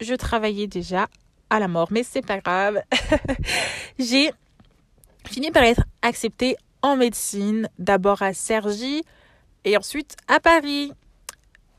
Je 0.00 0.14
travaillais 0.14 0.66
déjà 0.66 1.08
à 1.50 1.60
la 1.60 1.68
mort, 1.68 1.88
mais 1.90 2.02
c'est 2.02 2.26
pas 2.26 2.38
grave. 2.38 2.82
J'ai 3.98 4.30
fini 5.26 5.50
par 5.50 5.62
être 5.62 5.82
acceptée 6.02 6.56
en 6.82 6.96
médecine, 6.96 7.68
d'abord 7.78 8.22
à 8.22 8.32
Cergy 8.32 9.02
et 9.64 9.76
ensuite 9.76 10.16
à 10.28 10.40
Paris. 10.40 10.92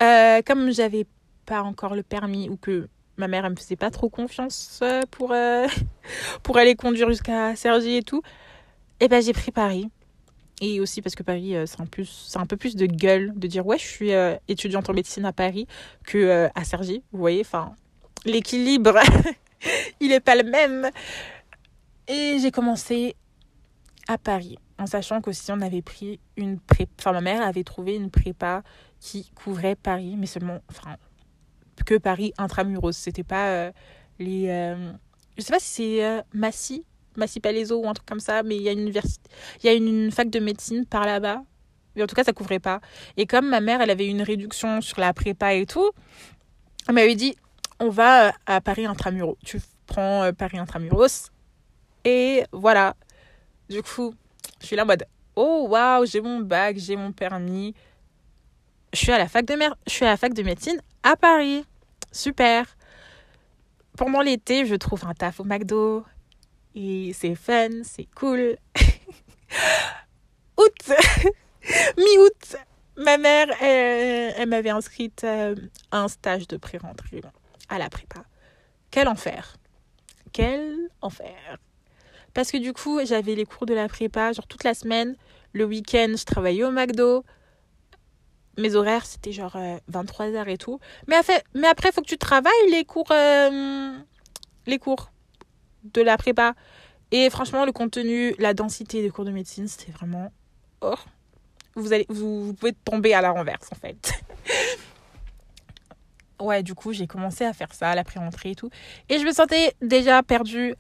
Euh, 0.03 0.41
comme 0.45 0.71
j'avais 0.71 1.07
pas 1.45 1.63
encore 1.63 1.95
le 1.95 2.03
permis 2.03 2.49
ou 2.49 2.57
que 2.57 2.87
ma 3.17 3.27
mère, 3.27 3.45
elle 3.45 3.51
me 3.51 3.55
faisait 3.55 3.75
pas 3.75 3.91
trop 3.91 4.09
confiance 4.09 4.79
euh, 4.83 5.01
pour, 5.11 5.31
euh, 5.31 5.67
pour 6.43 6.57
aller 6.57 6.75
conduire 6.75 7.09
jusqu'à 7.09 7.55
Sergi 7.55 7.97
et 7.97 8.03
tout. 8.03 8.21
Et 8.99 9.07
ben, 9.07 9.21
j'ai 9.21 9.33
pris 9.33 9.51
Paris. 9.51 9.89
Et 10.59 10.79
aussi 10.79 11.03
parce 11.03 11.13
que 11.13 11.21
Paris, 11.21 11.55
euh, 11.55 11.65
c'est 11.67 11.79
un, 11.81 12.41
un 12.41 12.45
peu 12.45 12.57
plus 12.57 12.75
de 12.75 12.87
gueule 12.87 13.33
de 13.35 13.47
dire 13.47 13.65
ouais, 13.65 13.77
je 13.77 13.85
suis 13.85 14.11
étudiante 14.47 14.89
en 14.89 14.93
médecine 14.93 15.25
à 15.25 15.33
Paris 15.33 15.67
que 16.05 16.49
à 16.55 16.63
Sergi. 16.63 17.03
Vous 17.11 17.19
voyez, 17.19 17.41
enfin, 17.41 17.75
l'équilibre, 18.25 18.95
il 19.99 20.11
est 20.11 20.19
pas 20.19 20.35
le 20.35 20.43
même. 20.43 20.89
Et 22.07 22.37
j'ai 22.41 22.51
commencé 22.51 23.15
à 24.07 24.17
Paris, 24.17 24.57
en 24.79 24.85
sachant 24.85 25.21
qu'aussi 25.21 25.51
on 25.51 25.61
avait 25.61 25.81
pris 25.81 26.19
une 26.37 26.59
prépa, 26.59 26.91
enfin 26.99 27.11
ma 27.11 27.21
mère 27.21 27.41
avait 27.41 27.65
trouvé 27.65 27.95
une 27.95 28.09
prépa 28.09 28.63
qui 28.99 29.29
couvrait 29.35 29.75
Paris, 29.75 30.15
mais 30.17 30.25
seulement, 30.25 30.59
enfin, 30.69 30.95
que 31.83 31.97
Paris 31.97 32.33
intramuros. 32.37 32.91
C'était 32.91 33.23
pas 33.23 33.49
euh, 33.49 33.71
les. 34.19 34.49
Euh, 34.49 34.91
je 35.37 35.43
sais 35.43 35.53
pas 35.53 35.59
si 35.59 35.69
c'est 35.69 36.05
euh, 36.05 36.21
Massy, 36.33 36.85
Massy 37.15 37.39
Palaiso 37.39 37.79
ou 37.79 37.87
un 37.87 37.93
truc 37.93 38.07
comme 38.07 38.19
ça, 38.19 38.43
mais 38.43 38.55
il 38.55 38.61
y 38.63 38.69
a 38.69 38.71
une 38.71 38.87
il 38.87 39.65
y 39.65 39.69
a 39.69 39.73
une, 39.73 40.11
fac 40.11 40.29
de 40.29 40.39
médecine 40.39 40.85
par 40.85 41.05
là-bas. 41.05 41.43
Mais 41.95 42.03
en 42.03 42.07
tout 42.07 42.15
cas, 42.15 42.23
ça 42.23 42.33
couvrait 42.33 42.59
pas. 42.59 42.79
Et 43.17 43.25
comme 43.25 43.49
ma 43.49 43.59
mère, 43.59 43.81
elle 43.81 43.89
avait 43.89 44.07
une 44.07 44.21
réduction 44.21 44.81
sur 44.81 44.99
la 44.99 45.13
prépa 45.13 45.53
et 45.53 45.65
tout, 45.65 45.91
elle 46.87 46.95
m'avait 46.95 47.15
dit 47.15 47.35
on 47.79 47.89
va 47.89 48.33
à 48.45 48.61
Paris 48.61 48.85
intramuros. 48.85 49.37
Tu 49.43 49.59
prends 49.85 50.31
Paris 50.33 50.57
intramuros. 50.57 51.31
Et 52.03 52.43
voilà. 52.51 52.95
Du 53.69 53.81
coup, 53.83 54.13
je 54.61 54.67
suis 54.67 54.75
là 54.75 54.83
en 54.83 54.85
mode 54.85 55.05
oh 55.37 55.67
waouh, 55.69 56.05
j'ai 56.05 56.19
mon 56.19 56.39
bac, 56.39 56.77
j'ai 56.77 56.95
mon 56.95 57.11
permis. 57.11 57.73
Je 58.93 58.99
suis 58.99 59.11
à 59.11 59.17
la 59.17 59.27
fac 59.27 59.45
de 59.45 59.53
mer 59.53 59.75
je 59.85 59.93
suis 59.93 60.05
à 60.05 60.09
la 60.09 60.17
fac 60.17 60.33
de 60.33 60.43
médecine 60.43 60.81
à 61.07 61.15
Paris. 61.15 61.63
Super. 62.11 62.65
Pendant 63.97 64.21
l'été, 64.21 64.65
je 64.65 64.75
trouve 64.75 65.05
un 65.05 65.13
taf 65.13 65.39
au 65.39 65.45
McDo. 65.45 66.03
Et 66.75 67.13
c'est 67.13 67.35
fun, 67.35 67.83
c'est 67.83 68.07
cool. 68.13 68.57
Août, 70.57 70.91
mi-août, 71.97 72.57
ma 72.97 73.17
mère, 73.17 73.47
elle, 73.61 74.49
m'avait 74.49 74.69
inscrite 74.69 75.23
à 75.23 75.53
un 75.91 76.07
stage 76.07 76.47
de 76.47 76.57
pré-rentrée 76.57 77.21
à 77.69 77.77
la 77.77 77.89
prépa. 77.89 78.23
Quel 78.91 79.07
enfer. 79.07 79.55
Quel 80.33 80.89
enfer. 81.01 81.57
Parce 82.33 82.51
que 82.51 82.57
du 82.57 82.73
coup, 82.73 82.99
j'avais 83.05 83.35
les 83.35 83.45
cours 83.45 83.65
de 83.65 83.73
la 83.73 83.87
prépa, 83.87 84.33
genre 84.33 84.47
toute 84.47 84.63
la 84.63 84.73
semaine. 84.73 85.15
Le 85.53 85.63
week-end, 85.63 86.13
je 86.17 86.25
travaillais 86.25 86.65
au 86.65 86.71
McDo 86.71 87.23
mes 88.57 88.75
horaires, 88.75 89.05
c'était 89.05 89.31
genre 89.31 89.55
23h 89.91 90.35
euh, 90.35 90.45
et 90.45 90.57
tout. 90.57 90.79
Mais, 91.07 91.17
mais 91.53 91.67
après, 91.67 91.89
il 91.89 91.91
faut 91.93 92.01
que 92.01 92.07
tu 92.07 92.17
travailles 92.17 92.51
les 92.71 92.85
cours, 92.85 93.11
euh, 93.11 93.97
les 94.65 94.79
cours 94.79 95.11
de 95.83 96.01
la 96.01 96.17
prépa. 96.17 96.53
Et 97.11 97.29
franchement, 97.29 97.65
le 97.65 97.71
contenu, 97.71 98.35
la 98.39 98.53
densité 98.53 99.01
des 99.01 99.09
cours 99.09 99.25
de 99.25 99.31
médecine, 99.31 99.67
c'était 99.67 99.91
vraiment... 99.91 100.31
Oh, 100.81 100.95
vous, 101.75 101.93
allez, 101.93 102.05
vous, 102.09 102.53
pouvez 102.53 102.73
tomber 102.73 103.13
à 103.13 103.21
la 103.21 103.31
renverse, 103.31 103.69
en 103.71 103.75
fait. 103.75 104.13
ouais, 106.41 106.63
du 106.63 106.73
coup, 106.73 106.91
j'ai 106.91 107.07
commencé 107.07 107.45
à 107.45 107.53
faire 107.53 107.73
ça, 107.73 107.95
la 107.95 108.03
pré-rentrée 108.03 108.51
et 108.51 108.55
tout. 108.55 108.69
Et 109.09 109.19
je 109.19 109.25
me 109.25 109.31
sentais 109.31 109.73
déjà 109.81 110.23
perdue. 110.23 110.75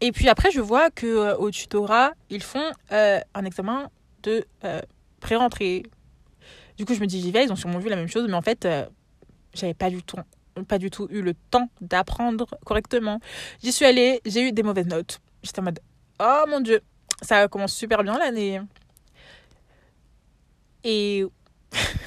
Et 0.00 0.12
puis 0.12 0.28
après, 0.28 0.52
je 0.52 0.60
vois 0.60 0.90
que 0.90 1.06
euh, 1.06 1.36
au 1.36 1.50
tutorat, 1.50 2.12
ils 2.30 2.42
font 2.42 2.70
un 2.90 3.44
examen 3.44 3.90
de 4.22 4.46
pré-rentrée 5.20 5.82
du 6.78 6.86
coup, 6.86 6.94
je 6.94 7.00
me 7.00 7.06
dis, 7.06 7.20
j'y 7.20 7.30
vais, 7.32 7.44
ils 7.44 7.52
ont 7.52 7.56
sûrement 7.56 7.80
vu 7.80 7.90
la 7.90 7.96
même 7.96 8.08
chose, 8.08 8.26
mais 8.28 8.34
en 8.34 8.42
fait, 8.42 8.64
euh, 8.64 8.86
j'avais 9.52 9.74
pas 9.74 9.90
du 9.90 10.02
tout 10.02 10.16
pas 10.64 10.78
du 10.78 10.90
tout 10.90 11.06
eu 11.10 11.22
le 11.22 11.34
temps 11.34 11.68
d'apprendre 11.80 12.46
correctement. 12.64 13.20
J'y 13.62 13.72
suis 13.72 13.84
allée, 13.84 14.20
j'ai 14.24 14.48
eu 14.48 14.52
des 14.52 14.62
mauvaises 14.62 14.86
notes. 14.86 15.20
J'étais 15.42 15.60
en 15.60 15.64
mode 15.64 15.80
oh 16.20 16.44
mon 16.48 16.60
dieu, 16.60 16.80
ça 17.22 17.48
commence 17.48 17.74
super 17.74 18.02
bien 18.02 18.18
l'année. 18.18 18.60
Et 20.84 21.24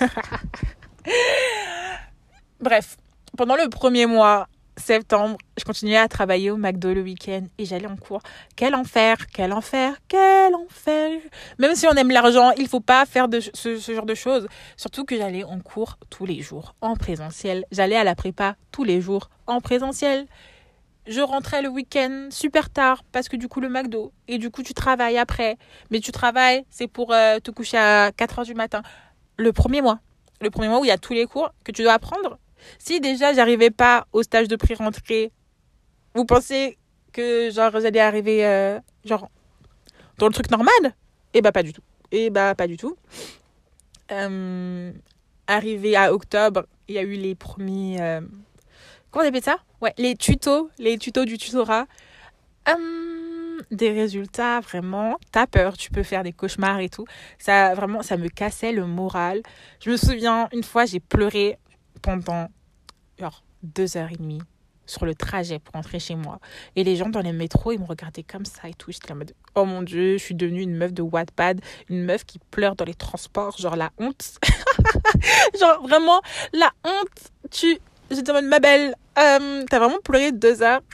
bref, 2.60 2.98
pendant 3.38 3.56
le 3.56 3.70
premier 3.70 4.06
mois, 4.06 4.48
septembre, 4.78 5.38
je 5.58 5.63
continuais 5.63 5.98
à 5.98 6.08
travailler 6.08 6.51
au 6.51 6.58
McDo 6.58 6.94
le 6.94 7.01
week-end 7.01 7.44
et 7.58 7.66
j'allais 7.66 7.88
en 7.88 7.96
cours. 7.96 8.22
Quel 8.56 8.75
enfer, 8.75 9.18
quel 9.34 9.54
enfer, 9.54 9.96
quel 10.08 10.56
enfer. 10.56 11.20
Même 11.60 11.75
si 11.75 11.88
on 11.88 11.92
aime 11.92 12.12
l'argent, 12.12 12.51
il 12.58 12.68
faut 12.68 12.80
pas 12.80 13.06
faire 13.06 13.28
de 13.28 13.40
ce, 13.40 13.78
genre 13.78 14.06
de 14.06 14.16
choses. 14.16 14.48
Surtout 14.78 15.06
que 15.06 15.18
j'allais 15.18 15.44
en 15.44 15.60
cours 15.60 15.98
tous 16.10 16.25
les 16.25 16.42
jours, 16.42 16.75
en 16.82 16.96
présentiel. 16.96 17.66
J'allais 17.72 17.96
à 17.96 18.04
la 18.04 18.16
prépa 18.16 18.56
tous 18.72 18.84
les 18.84 19.01
jours, 19.01 19.30
en 19.48 19.62
présentiel. 19.62 20.25
Je 21.08 21.22
rentrais 21.22 21.62
le 21.62 21.70
week-end 21.70 22.28
super 22.30 22.70
tard 22.70 23.04
parce 23.12 23.28
que 23.28 23.36
du 23.36 23.48
coup 23.48 23.60
le 23.60 23.70
McDo. 23.70 24.13
Et 24.28 24.38
du 24.38 24.51
coup 24.51 24.63
tu 24.63 24.74
travailles 24.74 25.18
après. 25.18 25.58
Mais 25.90 26.00
tu 26.00 26.12
travailles, 26.12 26.63
c'est 26.70 26.88
pour 26.88 27.12
euh, 27.12 27.40
te 27.40 27.51
coucher 27.51 27.78
à 27.78 28.12
4 28.12 28.40
heures 28.40 28.46
du 28.46 28.54
matin. 28.54 28.84
Le 29.38 29.51
premier 29.51 29.82
mois. 29.82 30.00
Le 30.42 30.50
premier 30.50 30.70
mois 30.70 30.80
où 30.80 30.86
il 30.86 30.90
y 30.90 30.92
a 30.92 30.98
tous 30.98 31.13
les 31.13 31.25
cours 31.25 31.51
que 31.63 31.72
tu 31.72 31.84
dois 31.84 31.94
apprendre 31.94 32.38
si 32.80 33.00
déjà 33.00 33.34
j'arrivais 33.34 33.72
pas 33.72 34.08
au 34.13 34.24
stage 34.24 34.48
de 34.48 34.56
pré-rentrée, 34.56 35.32
vous 36.15 36.25
pensez 36.25 36.77
que 37.13 37.50
genre 37.51 37.72
j'allais 37.80 38.00
arriver 38.00 38.46
euh, 38.46 38.80
genre 39.06 39.30
dans 40.18 40.27
le 40.27 40.34
truc 40.34 40.50
normal? 40.51 40.96
Eh 41.34 41.41
bah 41.41 41.51
pas 41.51 41.63
du 41.63 41.74
tout. 41.74 41.84
Eh 42.12 42.30
bah 42.30 42.56
pas 42.56 42.68
du 42.68 42.77
tout. 42.77 42.96
Euh, 44.12 44.91
arrivé 45.48 45.96
à 45.96 46.13
octobre, 46.13 46.65
il 46.88 46.96
y 46.96 46.98
a 46.98 47.03
eu 47.03 47.13
les 47.13 47.36
premiers 47.36 48.01
euh, 48.01 48.22
comment 49.12 49.25
on 49.25 49.27
appelle 49.27 49.44
ça? 49.44 49.58
Ouais, 49.82 49.94
les 49.98 50.15
tutos, 50.15 50.70
les 50.80 50.98
tutos 50.98 51.25
du 51.25 51.38
tutorat. 51.38 51.86
Hum, 52.68 53.62
des 53.72 53.91
résultats 53.91 54.60
vraiment, 54.60 55.18
t'as 55.32 55.48
peur, 55.48 55.77
tu 55.77 55.91
peux 55.91 56.03
faire 56.03 56.24
des 56.24 56.32
cauchemars 56.32 56.80
et 56.80 56.89
tout. 56.89 57.06
Ça 57.38 57.74
vraiment, 57.74 58.01
ça 58.01 58.18
me 58.18 58.30
cassait 58.30 58.72
le 58.72 58.86
moral. 58.86 59.41
Je 59.84 59.91
me 59.91 59.98
souviens 59.98 60.48
une 60.53 60.63
fois, 60.63 60.86
j'ai 60.86 61.00
pleuré 61.00 61.58
pendant 62.01 62.50
genre 63.20 63.43
deux 63.63 63.98
heures 63.98 64.12
et 64.12 64.17
demie 64.17 64.41
sur 64.86 65.05
le 65.05 65.15
trajet 65.15 65.60
pour 65.60 65.74
rentrer 65.74 66.00
chez 66.00 66.15
moi. 66.15 66.39
Et 66.75 66.84
les 66.84 66.96
gens 66.96 67.10
dans 67.10 67.22
les 67.22 67.31
métros, 67.31 67.72
ils 67.72 67.79
me 67.79 67.86
regardaient 67.86 68.24
comme 68.24 68.46
ça 68.46 68.67
et 68.67 68.74
tout. 68.74 68.91
J'étais 68.91 69.12
en 69.12 69.15
mode, 69.15 69.34
oh 69.55 69.65
mon 69.65 69.81
dieu, 69.81 70.17
je 70.17 70.24
suis 70.24 70.36
devenue 70.36 70.62
une 70.62 70.75
meuf 70.75 70.91
de 70.91 71.01
Wattpad, 71.01 71.62
une 71.89 72.03
meuf 72.03 72.25
qui 72.25 72.39
pleure 72.39 72.75
dans 72.75 72.86
les 72.86 72.93
transports, 72.93 73.58
genre 73.58 73.75
la 73.75 73.91
honte. 73.98 74.39
genre 75.60 75.81
vraiment, 75.88 76.22
la 76.53 76.72
honte. 76.84 77.31
Tu, 77.51 77.77
j'étais 78.10 78.31
en 78.31 78.36
mode, 78.36 78.46
ma 78.46 78.60
belle, 78.60 78.96
euh, 79.17 79.63
t'as 79.70 79.79
vraiment 79.79 80.00
pleuré 80.03 80.31
deux 80.31 80.62
heures. 80.62 80.81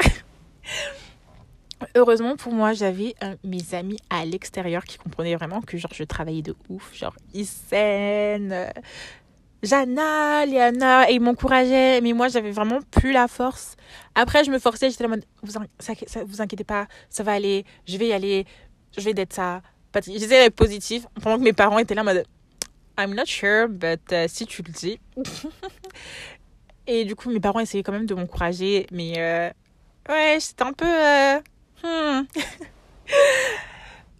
Heureusement 1.96 2.36
pour 2.36 2.54
moi, 2.54 2.74
j'avais 2.74 3.16
euh, 3.24 3.36
mes 3.44 3.76
amis 3.76 4.00
à 4.10 4.26
l'extérieur 4.26 4.84
qui 4.84 4.98
comprenaient 4.98 5.36
vraiment 5.36 5.62
que 5.62 5.78
genre 5.78 5.94
je 5.94 6.04
travaillais 6.04 6.42
de 6.42 6.56
ouf, 6.70 6.96
genre 6.96 7.16
Isen, 7.36 8.72
Jana, 9.64 10.46
Liana, 10.46 11.10
et 11.10 11.16
ils 11.16 11.22
m'encourageaient, 11.22 12.02
mais 12.02 12.14
moi 12.14 12.28
j'avais 12.28 12.52
vraiment 12.52 12.80
plus 12.92 13.12
la 13.12 13.28
force. 13.28 13.76
Après, 14.16 14.44
je 14.44 14.52
me 14.52 14.60
forçais, 14.60 14.90
j'étais 14.90 15.04
là, 15.04 15.10
mode, 15.10 15.26
vous, 15.42 15.60
vous 16.26 16.42
inquiétez 16.42 16.64
pas, 16.64 16.88
ça 17.10 17.24
va 17.24 17.34
aller, 17.34 17.66
je 17.88 17.98
vais 17.98 18.08
y 18.08 18.14
aller, 18.14 18.46
je 18.98 19.04
vais 19.04 19.14
d'être 19.14 19.34
ça. 19.34 19.62
J'essayais 20.06 20.44
d'être 20.44 20.56
positive, 20.56 21.08
pendant 21.22 21.38
que 21.38 21.44
mes 21.44 21.54
parents 21.54 21.80
étaient 21.80 21.96
là 21.96 22.02
en 22.02 22.06
mode, 22.06 22.24
I'm 23.00 23.14
not 23.14 23.26
sure, 23.26 23.68
but 23.68 24.02
uh, 24.12 24.28
si 24.28 24.46
tu 24.46 24.62
le 24.64 24.72
dis. 24.72 25.00
et 26.88 27.06
du 27.06 27.16
coup, 27.16 27.30
mes 27.30 27.40
parents 27.40 27.60
essayaient 27.60 27.84
quand 27.84 27.92
même 27.92 28.06
de 28.06 28.16
m'encourager, 28.16 28.88
mais 28.92 29.14
euh, 29.18 29.50
ouais, 30.10 30.38
c'était 30.40 30.64
un 30.64 30.74
peu. 30.74 30.86
Euh, 30.86 31.40
hmm. 31.84 32.26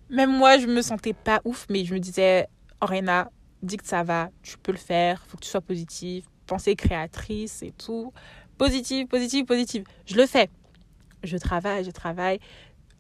même 0.16 0.32
moi, 0.32 0.58
je 0.58 0.68
me 0.68 0.82
sentais 0.82 1.14
pas 1.14 1.42
ouf, 1.44 1.66
mais 1.70 1.86
je 1.86 1.94
me 1.94 2.00
disais, 2.00 2.48
Orena, 2.82 3.32
dis 3.64 3.78
que 3.78 3.86
ça 3.86 4.04
va, 4.04 4.30
tu 4.44 4.58
peux 4.58 4.72
le 4.72 4.78
faire, 4.78 5.24
faut 5.28 5.38
que 5.38 5.44
tu 5.44 5.50
sois 5.50 5.62
positive, 5.62 6.26
pensée 6.46 6.76
créatrice 6.76 7.62
et 7.62 7.72
tout. 7.72 8.14
Positive, 8.58 9.08
positive, 9.08 9.46
positive. 9.46 9.84
Je 10.06 10.16
le 10.16 10.26
fais. 10.26 10.50
Je 11.24 11.38
travaille, 11.38 11.84
je 11.84 11.92
travaille. 11.92 12.40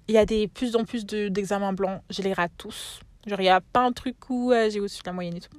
Il 0.07 0.15
y 0.15 0.17
a 0.17 0.25
des 0.25 0.47
plus 0.47 0.75
en 0.75 0.85
plus 0.85 1.05
d'examens 1.05 1.73
blancs, 1.73 2.01
je 2.09 2.21
les 2.21 2.33
rate 2.33 2.51
tous. 2.57 2.99
Genre, 3.25 3.39
il 3.39 3.43
n'y 3.43 3.49
a 3.49 3.61
pas 3.61 3.81
un 3.81 3.91
truc 3.91 4.15
où 4.29 4.51
euh, 4.51 4.69
j'ai 4.69 4.79
au-dessus 4.79 5.01
de 5.01 5.07
la 5.07 5.13
moyenne 5.13 5.35
et 5.35 5.41
tout. 5.41 5.57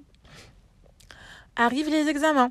Arrivent 1.56 1.90
les 1.90 2.08
examens. 2.08 2.50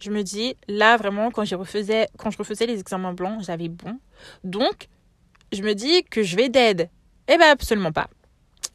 Je 0.00 0.10
me 0.10 0.22
dis, 0.22 0.56
là, 0.68 0.96
vraiment, 0.96 1.30
quand, 1.30 1.44
refaisais, 1.56 2.08
quand 2.16 2.30
je 2.30 2.38
refaisais 2.38 2.66
les 2.66 2.78
examens 2.78 3.12
blancs, 3.12 3.42
j'avais 3.42 3.68
bon. 3.68 3.98
Donc, 4.44 4.88
je 5.52 5.62
me 5.62 5.74
dis 5.74 6.04
que 6.04 6.22
je 6.22 6.36
vais 6.36 6.48
d'aide. 6.48 6.88
Eh 7.28 7.36
bien, 7.36 7.50
absolument 7.50 7.92
pas. 7.92 8.08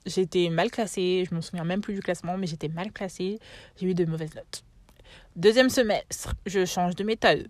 J'étais 0.05 0.50
mal 0.50 0.72
classée, 0.72 1.25
je 1.29 1.36
me 1.36 1.41
souviens 1.41 1.63
même 1.63 1.81
plus 1.81 1.93
du 1.93 2.01
classement, 2.01 2.38
mais 2.38 2.48
j'étais 2.48 2.70
mal 2.70 2.91
classée, 2.91 3.39
j'ai 3.79 3.88
eu 3.88 3.93
de 3.93 4.05
mauvaises 4.05 4.34
notes. 4.36 4.63
Deuxième 5.36 5.70
semestre, 5.70 6.34
je 6.46 6.65
change 6.65 6.96
de 6.96 7.03
méthode. 7.03 7.48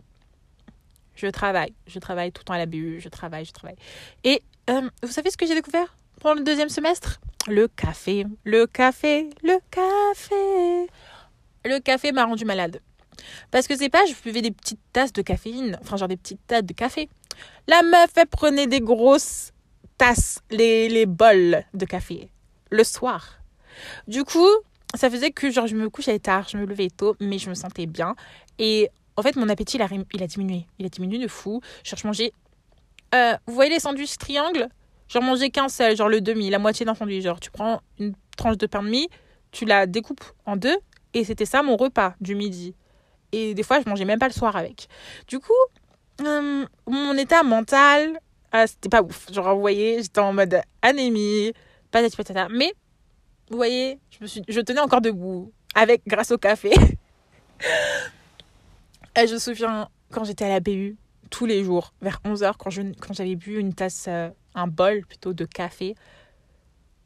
Je 1.15 1.27
travaille, 1.27 1.73
je 1.87 1.99
travaille 1.99 2.31
tout 2.31 2.41
le 2.41 2.45
temps 2.45 2.53
à 2.53 2.57
la 2.57 2.65
BU, 2.65 2.99
je 2.99 3.09
travaille, 3.09 3.45
je 3.45 3.51
travaille. 3.51 3.77
Et 4.23 4.41
euh, 4.69 4.89
vous 5.03 5.11
savez 5.11 5.29
ce 5.29 5.37
que 5.37 5.45
j'ai 5.45 5.55
découvert 5.55 5.95
pendant 6.19 6.35
le 6.35 6.43
deuxième 6.43 6.69
semestre? 6.69 7.19
Le 7.47 7.67
café, 7.67 8.25
le 8.43 8.67
café, 8.67 9.29
le 9.43 9.59
café. 9.71 10.87
Le 11.65 11.79
café 11.79 12.11
m'a 12.11 12.25
rendu 12.25 12.45
malade. 12.45 12.81
Parce 13.49 13.67
que 13.67 13.75
c'est 13.75 13.89
pas, 13.89 14.05
je 14.05 14.13
buvais 14.23 14.41
des 14.41 14.51
petites 14.51 14.79
tasses 14.93 15.13
de 15.13 15.21
caféine, 15.21 15.77
enfin 15.81 15.97
genre 15.97 16.07
des 16.07 16.17
petites 16.17 16.45
tasses 16.47 16.63
de 16.63 16.73
café. 16.73 17.09
La 17.67 17.81
meuf, 17.83 18.13
prenait 18.29 18.67
des 18.67 18.81
grosses 18.81 19.51
tasses, 19.97 20.39
les, 20.49 20.89
les 20.89 21.05
bols 21.05 21.63
de 21.73 21.85
café, 21.85 22.29
le 22.71 22.83
soir. 22.83 23.39
Du 24.07 24.23
coup, 24.23 24.49
ça 24.95 25.09
faisait 25.09 25.31
que 25.31 25.51
genre 25.51 25.67
je 25.67 25.75
me 25.75 25.89
couchais 25.89 26.19
tard, 26.19 26.47
je 26.49 26.57
me 26.57 26.65
levais 26.65 26.89
tôt, 26.89 27.15
mais 27.19 27.37
je 27.37 27.49
me 27.49 27.53
sentais 27.53 27.85
bien. 27.85 28.15
Et 28.59 28.89
en 29.17 29.21
fait, 29.21 29.35
mon 29.35 29.49
appétit, 29.49 29.77
il 29.77 29.83
a, 30.23 30.27
diminué. 30.27 30.65
Il 30.79 30.85
a 30.85 30.89
diminué 30.89 31.19
de 31.19 31.27
fou. 31.27 31.61
Je 31.83 31.95
mangeais... 32.05 32.31
Euh, 33.13 33.33
vous 33.45 33.53
voyez 33.53 33.69
les 33.69 33.79
sandwichs 33.79 34.17
triangles? 34.17 34.69
J'en 35.09 35.21
mangeais 35.21 35.49
qu'un 35.49 35.67
seul, 35.67 35.97
genre 35.97 36.07
le 36.07 36.21
demi, 36.21 36.49
la 36.49 36.59
moitié 36.59 36.85
d'un 36.85 36.95
sandwich. 36.95 37.23
Genre, 37.23 37.39
tu 37.39 37.51
prends 37.51 37.81
une 37.99 38.13
tranche 38.37 38.57
de 38.57 38.65
pain 38.65 38.81
de 38.81 38.87
mie, 38.87 39.09
tu 39.51 39.65
la 39.65 39.85
découpes 39.85 40.23
en 40.45 40.55
deux, 40.55 40.77
et 41.13 41.25
c'était 41.25 41.45
ça 41.45 41.61
mon 41.61 41.75
repas 41.75 42.15
du 42.21 42.35
midi. 42.35 42.73
Et 43.33 43.53
des 43.53 43.63
fois, 43.63 43.81
je 43.81 43.89
mangeais 43.89 44.05
même 44.05 44.19
pas 44.19 44.27
le 44.27 44.33
soir 44.33 44.55
avec. 44.55 44.87
Du 45.27 45.39
coup, 45.39 45.51
euh, 46.21 46.65
mon 46.87 47.17
état 47.17 47.43
mental, 47.43 48.19
ah, 48.53 48.67
c'était 48.67 48.89
pas 48.89 49.01
ouf. 49.01 49.31
Genre, 49.31 49.53
vous 49.53 49.61
voyez, 49.61 50.01
j'étais 50.01 50.19
en 50.19 50.31
mode 50.31 50.61
anémie, 50.81 51.51
patati 51.91 52.15
patata. 52.15 52.47
Mais, 52.49 52.73
vous 53.49 53.57
voyez, 53.57 53.99
je, 54.09 54.17
me 54.21 54.27
suis, 54.27 54.43
je 54.47 54.61
tenais 54.61 54.79
encore 54.79 55.01
debout, 55.01 55.51
avec, 55.75 56.01
grâce 56.07 56.31
au 56.31 56.37
café. 56.37 56.71
et 59.15 59.27
je 59.27 59.33
me 59.33 59.39
souviens, 59.39 59.89
quand 60.11 60.23
j'étais 60.23 60.45
à 60.45 60.49
la 60.49 60.59
BU, 60.59 60.95
tous 61.29 61.45
les 61.45 61.63
jours, 61.63 61.93
vers 62.01 62.19
11h, 62.25 62.53
quand, 62.57 62.69
je, 62.69 62.81
quand 62.99 63.13
j'avais 63.13 63.35
bu 63.35 63.59
une 63.59 63.73
tasse, 63.73 64.05
euh, 64.07 64.29
un 64.55 64.67
bol 64.67 65.05
plutôt 65.05 65.33
de 65.33 65.45
café, 65.45 65.95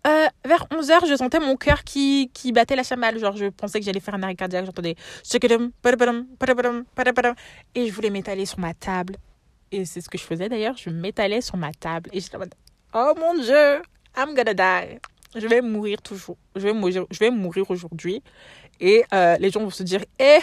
euh, 0.05 0.27
vers 0.45 0.67
11h, 0.69 1.07
je 1.07 1.15
sentais 1.15 1.39
mon 1.39 1.55
cœur 1.55 1.83
qui, 1.83 2.29
qui 2.31 2.51
battait 2.51 2.75
la 2.75 2.83
chamale. 2.83 3.17
Genre, 3.17 3.35
je 3.35 3.47
pensais 3.47 3.79
que 3.79 3.85
j'allais 3.85 3.99
faire 3.99 4.13
un 4.13 4.21
arrêt 4.21 4.35
cardiaque. 4.35 4.65
J'entendais. 4.65 4.95
Et 7.73 7.87
je 7.87 7.91
voulais 7.91 8.11
m'étaler 8.11 8.45
sur 8.45 8.59
ma 8.59 8.75
table. 8.75 9.15
Et 9.71 9.83
c'est 9.85 10.01
ce 10.01 10.09
que 10.09 10.19
je 10.19 10.23
faisais 10.23 10.47
d'ailleurs. 10.47 10.77
Je 10.77 10.91
m'étalais 10.91 11.41
sur 11.41 11.57
ma 11.57 11.73
table. 11.73 12.11
Et 12.13 12.19
j'étais 12.19 12.35
en 12.35 12.39
mode 12.39 12.53
Oh 12.93 13.13
mon 13.17 13.33
Dieu, 13.33 13.81
I'm 14.17 14.33
gonna 14.33 14.53
die. 14.53 14.99
Je 15.35 15.47
vais 15.47 15.61
mourir 15.61 16.01
toujours. 16.01 16.37
Je 16.55 16.61
vais 16.61 16.73
mourir, 16.73 17.05
je 17.11 17.19
vais 17.19 17.29
mourir 17.29 17.69
aujourd'hui. 17.69 18.23
Et 18.79 19.03
euh, 19.13 19.37
les 19.37 19.49
gens 19.49 19.61
vont 19.61 19.69
se 19.69 19.83
dire 19.83 20.01
Eh, 20.19 20.39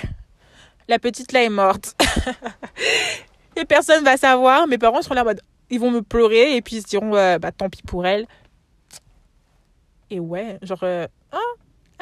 la 0.88 0.98
petite 0.98 1.32
là 1.32 1.42
est 1.42 1.48
morte. 1.48 1.94
et 3.56 3.64
personne 3.64 4.04
va 4.04 4.16
savoir. 4.16 4.66
Mes 4.66 4.78
parents 4.78 5.02
seront 5.02 5.14
là 5.14 5.22
en 5.22 5.26
mode 5.26 5.40
Ils 5.70 5.80
vont 5.80 5.90
me 5.90 6.02
pleurer. 6.02 6.56
Et 6.56 6.62
puis 6.62 6.76
ils 6.76 6.82
se 6.82 6.88
diront 6.88 7.10
Bah 7.10 7.52
tant 7.52 7.70
pis 7.70 7.82
pour 7.82 8.06
elle. 8.06 8.26
Et 10.12 10.20
ouais, 10.20 10.58
genre, 10.60 10.82
euh, 10.82 11.06
hein, 11.32 11.38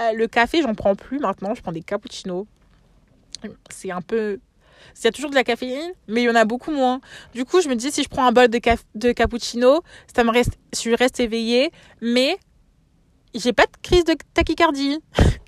euh, 0.00 0.12
le 0.14 0.26
café, 0.26 0.62
j'en 0.62 0.74
prends 0.74 0.96
plus 0.96 1.20
maintenant. 1.20 1.54
Je 1.54 1.62
prends 1.62 1.70
des 1.70 1.80
cappuccinos. 1.80 2.44
C'est 3.70 3.92
un 3.92 4.02
peu. 4.02 4.40
Il 4.98 5.04
y 5.04 5.06
a 5.08 5.12
toujours 5.12 5.30
de 5.30 5.34
la 5.34 5.44
caféine, 5.44 5.92
mais 6.08 6.22
il 6.22 6.24
y 6.24 6.30
en 6.30 6.34
a 6.34 6.44
beaucoup 6.44 6.70
moins. 6.70 7.00
Du 7.34 7.44
coup, 7.44 7.60
je 7.60 7.68
me 7.68 7.74
dis, 7.74 7.90
si 7.90 8.02
je 8.02 8.08
prends 8.08 8.26
un 8.26 8.32
bol 8.32 8.48
de, 8.48 8.60
de 8.94 9.12
cappuccino, 9.12 9.82
ça 10.14 10.24
me 10.24 10.30
reste, 10.30 10.58
je 10.74 10.90
reste 10.90 11.20
éveillée, 11.20 11.70
mais 12.00 12.38
j'ai 13.34 13.52
pas 13.52 13.66
de 13.66 13.72
crise 13.82 14.04
de 14.04 14.14
tachycardie. 14.34 14.98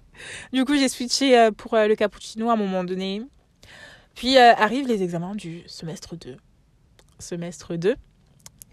du 0.52 0.64
coup, 0.64 0.76
j'ai 0.76 0.88
switché 0.88 1.38
euh, 1.38 1.50
pour 1.50 1.76
le 1.76 1.94
cappuccino 1.94 2.50
à 2.50 2.54
un 2.54 2.56
moment 2.56 2.84
donné. 2.84 3.22
Puis 4.14 4.36
arrivent 4.36 4.88
les 4.88 5.02
examens 5.02 5.34
du 5.34 5.62
semestre 5.66 6.16
2. 6.16 6.36
Semestre 7.18 7.76
2, 7.76 7.96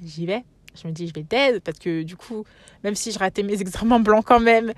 j'y 0.04 0.26
vais 0.26 0.44
je 0.76 0.88
me 0.88 0.94
dis 0.94 1.08
je 1.08 1.14
vais 1.14 1.24
d'aide 1.24 1.62
parce 1.62 1.80
que 1.80 2.04
du 2.04 2.16
coup 2.16 2.44
même 2.84 2.96
si 2.96 3.12
je 3.12 3.20
ratais 3.20 3.44
mes 3.44 3.62
examens 3.62 4.00
blancs 4.00 4.26
quand 4.26 4.40
même 4.40 4.74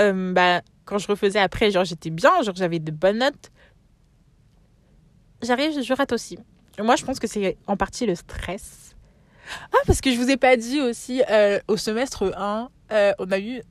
euh, 0.00 0.32
bah 0.32 0.62
quand 0.84 0.98
je 0.98 1.08
refaisais 1.08 1.38
après 1.38 1.70
genre 1.70 1.84
j'étais 1.84 2.10
bien 2.10 2.42
genre 2.42 2.54
j'avais 2.54 2.78
de 2.78 2.90
bonnes 2.90 3.18
notes 3.18 3.50
j'arrive 5.42 5.80
je 5.80 5.92
rate 5.92 6.12
aussi 6.12 6.38
moi 6.78 6.96
je 6.96 7.04
pense 7.04 7.18
que 7.18 7.26
c'est 7.26 7.56
en 7.66 7.76
partie 7.76 8.06
le 8.06 8.14
stress 8.14 8.94
ah 9.72 9.78
parce 9.86 10.00
que 10.00 10.10
je 10.10 10.16
vous 10.16 10.30
ai 10.30 10.36
pas 10.36 10.56
dit 10.56 10.80
aussi 10.80 11.22
euh, 11.30 11.58
au 11.68 11.76
semestre 11.76 12.32
1 12.36 12.68
euh, 12.92 13.12
on 13.18 13.30
a 13.30 13.38
eu 13.38 13.62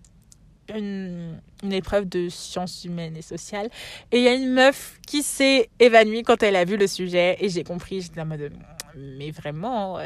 une, 0.74 1.40
une, 1.64 1.74
épreuve 1.74 2.06
de 2.06 2.28
sciences 2.30 2.86
humaines 2.86 3.16
et 3.16 3.22
sociales 3.22 3.70
et 4.12 4.18
il 4.18 4.24
y 4.24 4.28
a 4.28 4.34
une 4.34 4.52
meuf 4.52 5.00
qui 5.06 5.22
s'est 5.22 5.70
évanouie 5.80 6.24
quand 6.24 6.42
elle 6.42 6.56
a 6.56 6.66
vu 6.66 6.78
le 6.78 6.88
sujet 6.88 7.38
et 7.40 7.50
j'ai 7.50 7.64
compris 7.64 8.02
j'étais 8.02 8.22
en 8.22 8.26
mode 8.26 8.52
mais 8.98 9.32
vraiment, 9.32 10.00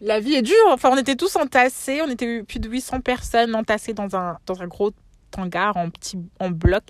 la 0.00 0.18
vie 0.18 0.34
est 0.34 0.42
dure. 0.42 0.56
Enfin, 0.70 0.90
on 0.92 0.96
était 0.96 1.14
tous 1.14 1.36
entassés, 1.36 2.02
on 2.02 2.10
était 2.10 2.42
plus 2.42 2.58
de 2.58 2.68
800 2.68 3.00
personnes 3.00 3.54
entassées 3.54 3.94
dans 3.94 4.16
un, 4.16 4.38
dans 4.44 4.60
un 4.60 4.66
gros 4.66 4.90
hangar 5.36 5.76
en, 5.76 5.90
petit, 5.90 6.18
en 6.40 6.50
bloc. 6.50 6.82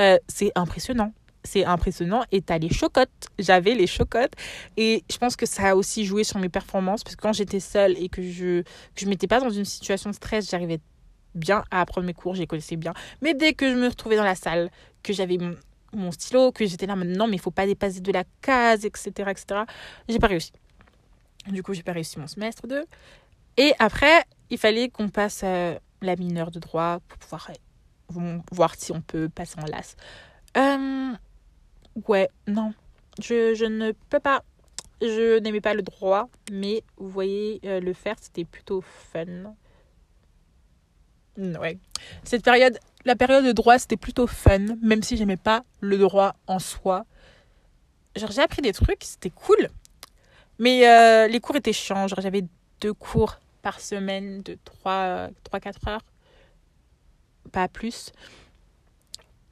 Euh, 0.00 0.18
c'est 0.28 0.52
impressionnant. 0.54 1.12
C'est 1.46 1.64
impressionnant. 1.64 2.24
Et 2.32 2.42
t'as 2.42 2.58
les 2.58 2.72
chocottes. 2.72 3.28
J'avais 3.38 3.74
les 3.74 3.86
chocottes. 3.86 4.34
Et 4.76 5.04
je 5.10 5.16
pense 5.16 5.36
que 5.36 5.46
ça 5.46 5.70
a 5.70 5.74
aussi 5.74 6.04
joué 6.04 6.24
sur 6.24 6.38
mes 6.38 6.48
performances. 6.48 7.02
Parce 7.04 7.16
que 7.16 7.22
quand 7.22 7.32
j'étais 7.32 7.60
seule 7.60 7.96
et 7.96 8.08
que 8.08 8.22
je 8.22 8.62
que 8.62 9.00
je 9.00 9.06
m'étais 9.06 9.26
pas 9.26 9.40
dans 9.40 9.50
une 9.50 9.64
situation 9.64 10.10
de 10.10 10.14
stress, 10.14 10.50
j'arrivais 10.50 10.80
bien 11.36 11.64
à 11.70 11.82
apprendre 11.82 12.06
mes 12.06 12.14
cours, 12.14 12.34
les 12.34 12.46
connaissais 12.46 12.76
bien. 12.76 12.94
Mais 13.22 13.34
dès 13.34 13.52
que 13.52 13.70
je 13.70 13.76
me 13.76 13.88
retrouvais 13.88 14.16
dans 14.16 14.24
la 14.24 14.34
salle, 14.34 14.70
que 15.02 15.12
j'avais 15.12 15.38
mon, 15.92 16.10
stylo, 16.10 16.50
que 16.50 16.66
j'étais 16.66 16.86
là, 16.86 16.96
non, 16.96 17.28
mais 17.28 17.36
il 17.36 17.40
faut 17.40 17.50
pas 17.50 17.66
dépasser 17.66 18.00
de 18.00 18.12
la 18.12 18.24
case, 18.40 18.84
etc., 18.84 19.10
etc., 19.30 19.62
j'ai 20.08 20.18
pas 20.18 20.26
réussi. 20.26 20.52
Du 21.48 21.62
coup, 21.62 21.74
j'ai 21.74 21.82
pas 21.82 21.92
réussi 21.92 22.18
mon 22.18 22.26
semestre 22.26 22.66
2. 22.66 22.84
Et 23.58 23.72
après, 23.78 24.24
il 24.50 24.58
fallait 24.58 24.88
qu'on 24.88 25.08
passe 25.08 25.42
euh, 25.44 25.78
la 26.02 26.16
mineure 26.16 26.50
de 26.50 26.58
droit 26.58 26.98
pour 27.08 27.18
pouvoir 27.18 27.50
euh, 28.16 28.38
voir 28.50 28.74
si 28.74 28.92
on 28.92 29.00
peut 29.00 29.28
passer 29.28 29.58
en 29.60 29.66
LAS. 29.66 29.96
Euh, 30.56 31.12
ouais, 32.08 32.28
non. 32.46 32.72
Je, 33.20 33.54
je, 33.54 33.64
ne 33.64 33.92
peux 34.10 34.20
pas. 34.20 34.42
Je 35.00 35.38
n'aimais 35.38 35.60
pas 35.60 35.74
le 35.74 35.82
droit, 35.82 36.28
mais 36.52 36.82
vous 36.96 37.08
voyez, 37.08 37.60
le 37.62 37.92
faire, 37.92 38.16
c'était 38.20 38.44
plutôt 38.44 38.80
fun. 38.80 39.54
Ouais. 41.36 41.78
Cette 42.24 42.44
période, 42.44 42.78
la 43.04 43.16
période 43.16 43.44
de 43.44 43.52
droit, 43.52 43.78
c'était 43.78 43.96
plutôt 43.96 44.26
fun, 44.26 44.76
même 44.82 45.02
si 45.02 45.16
j'aimais 45.16 45.36
pas 45.36 45.64
le 45.80 45.98
droit 45.98 46.36
en 46.46 46.58
soi. 46.58 47.04
Genre, 48.16 48.30
j'ai 48.30 48.42
appris 48.42 48.62
des 48.62 48.72
trucs, 48.72 49.04
c'était 49.04 49.30
cool. 49.30 49.68
Mais 50.58 50.88
euh, 50.88 51.28
les 51.28 51.40
cours 51.40 51.56
étaient 51.56 51.72
chiants. 51.72 52.06
J'avais 52.08 52.44
deux 52.80 52.94
cours 52.94 53.38
par 53.62 53.80
semaine 53.80 54.42
de 54.42 54.58
3-4 54.84 55.88
heures. 55.88 56.04
Pas 57.52 57.68
plus. 57.68 58.12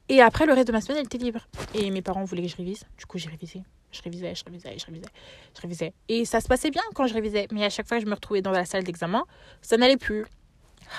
Et 0.07 0.21
après, 0.21 0.45
le 0.45 0.53
reste 0.53 0.67
de 0.67 0.71
ma 0.71 0.81
semaine, 0.81 0.99
elle 0.99 1.05
était 1.05 1.17
libre. 1.17 1.47
Et 1.73 1.89
mes 1.89 2.01
parents 2.01 2.23
voulaient 2.23 2.43
que 2.43 2.47
je 2.49 2.57
révise. 2.57 2.83
Du 2.97 3.05
coup, 3.05 3.17
j'ai 3.17 3.29
révisé. 3.29 3.63
Je 3.91 4.01
révisais, 4.01 4.35
je 4.35 4.43
révisais, 4.43 4.77
je 4.77 4.85
révisais, 4.85 5.09
je 5.55 5.61
révisais. 5.61 5.93
Et 6.09 6.25
ça 6.25 6.41
se 6.41 6.47
passait 6.47 6.69
bien 6.69 6.81
quand 6.93 7.07
je 7.07 7.13
révisais. 7.13 7.47
Mais 7.51 7.63
à 7.63 7.69
chaque 7.69 7.87
fois 7.87 7.97
que 7.97 8.03
je 8.03 8.09
me 8.09 8.15
retrouvais 8.15 8.41
dans 8.41 8.51
la 8.51 8.65
salle 8.65 8.83
d'examen, 8.83 9.23
ça 9.61 9.77
n'allait 9.77 9.97
plus. 9.97 10.25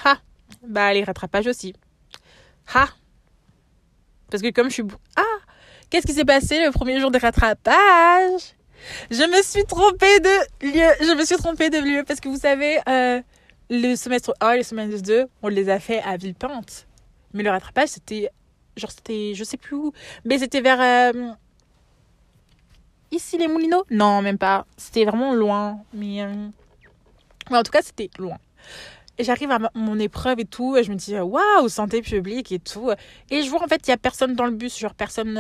Ha 0.04 0.18
Bah, 0.66 0.92
les 0.92 1.04
rattrapages 1.04 1.46
aussi. 1.46 1.74
Ha 2.74 2.88
Parce 4.30 4.42
que 4.42 4.50
comme 4.50 4.68
je 4.68 4.74
suis... 4.74 4.84
Ah 5.16 5.22
Qu'est-ce 5.88 6.06
qui 6.06 6.14
s'est 6.14 6.24
passé 6.24 6.64
le 6.64 6.72
premier 6.72 6.98
jour 6.98 7.10
des 7.10 7.18
rattrapages 7.18 8.56
je 9.10 9.22
me 9.22 9.42
suis 9.42 9.64
trompée 9.64 10.20
de 10.20 10.66
lieu. 10.66 10.92
Je 11.00 11.16
me 11.16 11.24
suis 11.24 11.36
trompée 11.36 11.70
de 11.70 11.78
lieu 11.78 12.04
parce 12.06 12.20
que 12.20 12.28
vous 12.28 12.38
savez, 12.38 12.78
euh, 12.88 13.20
le 13.70 13.94
semestre 13.96 14.34
1 14.40 14.50
et 14.52 14.56
le 14.58 14.62
semestre 14.62 15.02
2, 15.02 15.26
on 15.42 15.48
les 15.48 15.68
a 15.68 15.80
fait 15.80 16.00
à 16.02 16.16
Villepinte. 16.16 16.86
Mais 17.32 17.42
le 17.42 17.50
rattrapage, 17.50 17.88
c'était. 17.88 18.28
Genre, 18.76 18.90
c'était. 18.90 19.32
Je 19.34 19.44
sais 19.44 19.56
plus 19.56 19.76
où. 19.76 19.92
Mais 20.24 20.38
c'était 20.38 20.60
vers. 20.60 20.80
Euh, 20.80 21.32
ici, 23.10 23.38
les 23.38 23.48
Moulineaux? 23.48 23.84
Non, 23.90 24.22
même 24.22 24.38
pas. 24.38 24.66
C'était 24.76 25.04
vraiment 25.04 25.34
loin. 25.34 25.80
Mais. 25.92 26.22
Euh, 26.22 26.48
en 27.50 27.62
tout 27.62 27.72
cas, 27.72 27.82
c'était 27.82 28.10
loin. 28.18 28.38
Et 29.18 29.24
j'arrive 29.24 29.50
à 29.50 29.58
mon 29.74 29.98
épreuve 29.98 30.40
et 30.40 30.44
tout, 30.44 30.76
et 30.76 30.84
je 30.84 30.90
me 30.90 30.96
dis, 30.96 31.16
waouh, 31.18 31.68
santé 31.68 32.02
publique 32.02 32.52
et 32.52 32.58
tout. 32.58 32.90
Et 33.30 33.42
je 33.42 33.48
vois 33.48 33.62
en 33.64 33.66
fait, 33.66 33.80
il 33.86 33.90
y 33.90 33.94
a 33.94 33.96
personne 33.96 34.34
dans 34.34 34.44
le 34.44 34.52
bus, 34.52 34.78
genre 34.78 34.92
personne 34.92 35.38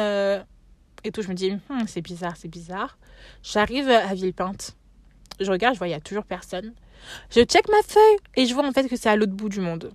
et 1.04 1.10
tout. 1.10 1.20
Je 1.20 1.28
me 1.28 1.34
dis, 1.34 1.50
hmm, 1.50 1.86
c'est 1.86 2.00
bizarre, 2.00 2.36
c'est 2.38 2.48
bizarre. 2.48 2.96
J'arrive 3.42 3.90
à 3.90 4.14
Villepinte. 4.14 4.76
Je 5.40 5.50
regarde, 5.50 5.74
je 5.74 5.78
vois, 5.78 5.88
il 5.88 5.90
n'y 5.90 5.96
a 5.96 6.00
toujours 6.00 6.24
personne. 6.24 6.72
Je 7.30 7.42
check 7.42 7.68
ma 7.68 7.82
feuille 7.86 8.16
et 8.36 8.46
je 8.46 8.54
vois 8.54 8.66
en 8.66 8.72
fait 8.72 8.88
que 8.88 8.96
c'est 8.96 9.08
à 9.08 9.16
l'autre 9.16 9.32
bout 9.32 9.48
du 9.48 9.60
monde. 9.60 9.92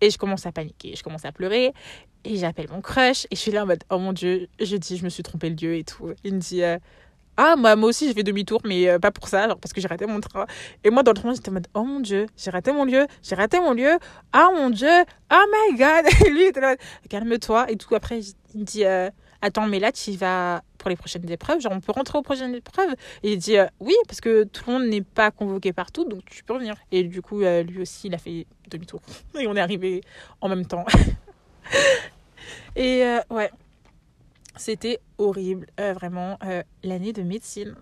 Et 0.00 0.10
je 0.10 0.18
commence 0.18 0.46
à 0.46 0.52
paniquer, 0.52 0.94
je 0.96 1.02
commence 1.02 1.24
à 1.24 1.32
pleurer. 1.32 1.72
Et 2.24 2.36
j'appelle 2.36 2.68
mon 2.70 2.80
crush 2.80 3.26
et 3.30 3.36
je 3.36 3.40
suis 3.40 3.52
là 3.52 3.62
en 3.62 3.66
mode, 3.66 3.84
oh 3.90 3.98
mon 3.98 4.12
dieu, 4.12 4.48
je 4.60 4.76
dis, 4.76 4.96
je 4.96 5.04
me 5.04 5.08
suis 5.08 5.22
trompé 5.22 5.48
le 5.48 5.54
dieu 5.54 5.76
et 5.76 5.84
tout. 5.84 6.12
Il 6.24 6.34
me 6.34 6.40
dit, 6.40 6.62
euh, 6.62 6.78
ah, 7.36 7.54
moi, 7.56 7.76
moi 7.76 7.88
aussi, 7.90 8.08
je 8.08 8.12
fais 8.12 8.24
demi-tour, 8.24 8.60
mais 8.64 8.88
euh, 8.88 8.98
pas 8.98 9.12
pour 9.12 9.28
ça, 9.28 9.46
parce 9.60 9.72
que 9.72 9.80
j'ai 9.80 9.86
raté 9.86 10.06
mon 10.06 10.20
train. 10.20 10.46
Et 10.82 10.90
moi, 10.90 11.04
dans 11.04 11.12
le 11.12 11.16
train, 11.16 11.32
j'étais 11.32 11.50
en 11.50 11.52
mode, 11.52 11.68
oh 11.74 11.84
mon 11.84 12.00
dieu, 12.00 12.26
j'ai 12.36 12.50
raté 12.50 12.72
mon 12.72 12.84
lieu, 12.84 13.06
j'ai 13.22 13.36
raté 13.36 13.60
mon 13.60 13.72
lieu, 13.72 13.96
oh 14.36 14.50
mon 14.56 14.70
dieu, 14.70 15.04
oh 15.32 15.44
my 15.52 15.78
god. 15.78 16.04
Et 16.26 16.30
lui, 16.30 16.42
il 16.42 16.48
était 16.48 16.60
là, 16.60 16.76
calme-toi. 17.08 17.70
Et 17.70 17.76
tout, 17.76 17.94
après, 17.94 18.20
il 18.54 18.60
me 18.60 18.64
dit, 18.64 18.84
euh, 18.84 19.08
attends, 19.40 19.68
mais 19.68 19.78
là, 19.78 19.92
tu 19.92 20.10
vas 20.12 20.62
pour 20.78 20.90
les 20.90 20.96
prochaines 20.96 21.30
épreuves, 21.30 21.60
genre 21.60 21.72
on 21.72 21.80
peut 21.80 21.92
rentrer 21.92 22.18
aux 22.18 22.22
prochaines 22.22 22.56
épreuves. 22.56 22.92
Et 23.22 23.32
il 23.32 23.38
dit 23.38 23.56
oui, 23.80 23.94
parce 24.06 24.20
que 24.20 24.44
tout 24.44 24.64
le 24.66 24.72
monde 24.72 24.88
n'est 24.88 25.02
pas 25.02 25.30
convoqué 25.30 25.72
partout, 25.72 26.04
donc 26.04 26.24
tu 26.26 26.42
peux 26.42 26.54
revenir. 26.54 26.74
Et 26.90 27.04
du 27.04 27.22
coup, 27.22 27.40
lui 27.40 27.80
aussi, 27.80 28.08
il 28.08 28.14
a 28.14 28.18
fait 28.18 28.46
demi-tour. 28.68 29.00
Et 29.38 29.46
on 29.46 29.56
est 29.56 29.60
arrivé 29.60 30.02
en 30.40 30.48
même 30.48 30.66
temps. 30.66 30.84
et 32.76 33.04
euh, 33.04 33.20
ouais, 33.30 33.50
C'était 34.56 35.00
horrible, 35.18 35.66
euh, 35.80 35.92
vraiment. 35.92 36.38
Euh, 36.44 36.62
L'année 36.82 37.12
de 37.12 37.22
médecine. 37.22 37.74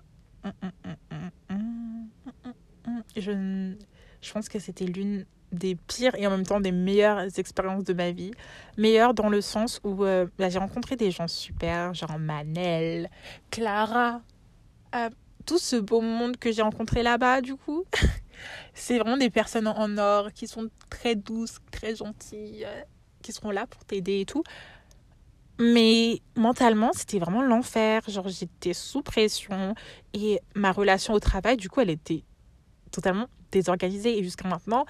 Je, 3.17 3.75
je 4.21 4.33
pense 4.33 4.49
que 4.49 4.59
c'était 4.59 4.85
l'une 4.85 5.27
des 5.53 5.75
pires 5.75 6.15
et 6.17 6.27
en 6.27 6.31
même 6.31 6.47
temps 6.47 6.61
des 6.61 6.73
meilleures 6.73 7.39
expériences 7.39 7.85
de 7.85 7.95
ma 7.95 8.11
vie. 8.11 8.31
Meilleures 8.77 9.15
dans 9.15 9.29
le 9.29 9.41
sens 9.41 9.81
où 9.85 9.95
bah, 9.95 10.49
j'ai 10.49 10.59
rencontré 10.59 10.97
des 10.97 11.11
gens 11.11 11.29
super, 11.29 11.95
genre 11.95 12.19
Manel, 12.19 13.11
Clara, 13.51 14.21
tout 15.47 15.59
ce 15.59 15.77
beau 15.77 16.01
monde 16.01 16.37
que 16.37 16.53
j'ai 16.53 16.63
rencontré 16.63 17.03
là-bas, 17.03 17.41
du 17.41 17.57
coup. 17.57 17.85
C'est 18.75 18.99
vraiment 18.99 19.17
des 19.17 19.31
personnes 19.31 19.67
en 19.67 19.99
or 19.99 20.33
qui 20.33 20.47
sont 20.47 20.69
très 20.91 21.15
douces, 21.15 21.59
très 21.71 21.97
gentilles, 21.97 22.65
euh, 22.65 22.83
qui 23.23 23.33
seront 23.33 23.51
là 23.51 23.67
pour 23.67 23.85
t'aider 23.85 24.21
et 24.21 24.27
tout. 24.27 24.43
Mais 25.59 26.21
mentalement, 26.35 26.91
c'était 26.93 27.19
vraiment 27.19 27.43
l'enfer. 27.43 28.03
Genre, 28.09 28.29
j'étais 28.29 28.75
sous 28.75 29.03
pression 29.03 29.75
et 30.13 30.41
ma 30.55 30.73
relation 30.73 31.15
au 31.15 31.21
travail, 31.21 31.57
du 31.57 31.71
coup, 31.71 31.81
elle 31.81 31.91
était 31.91 32.25
totalement 32.91 33.27
désorganisée. 33.53 34.19
Et 34.19 34.23
jusqu'à 34.23 34.49
maintenant, 34.49 34.85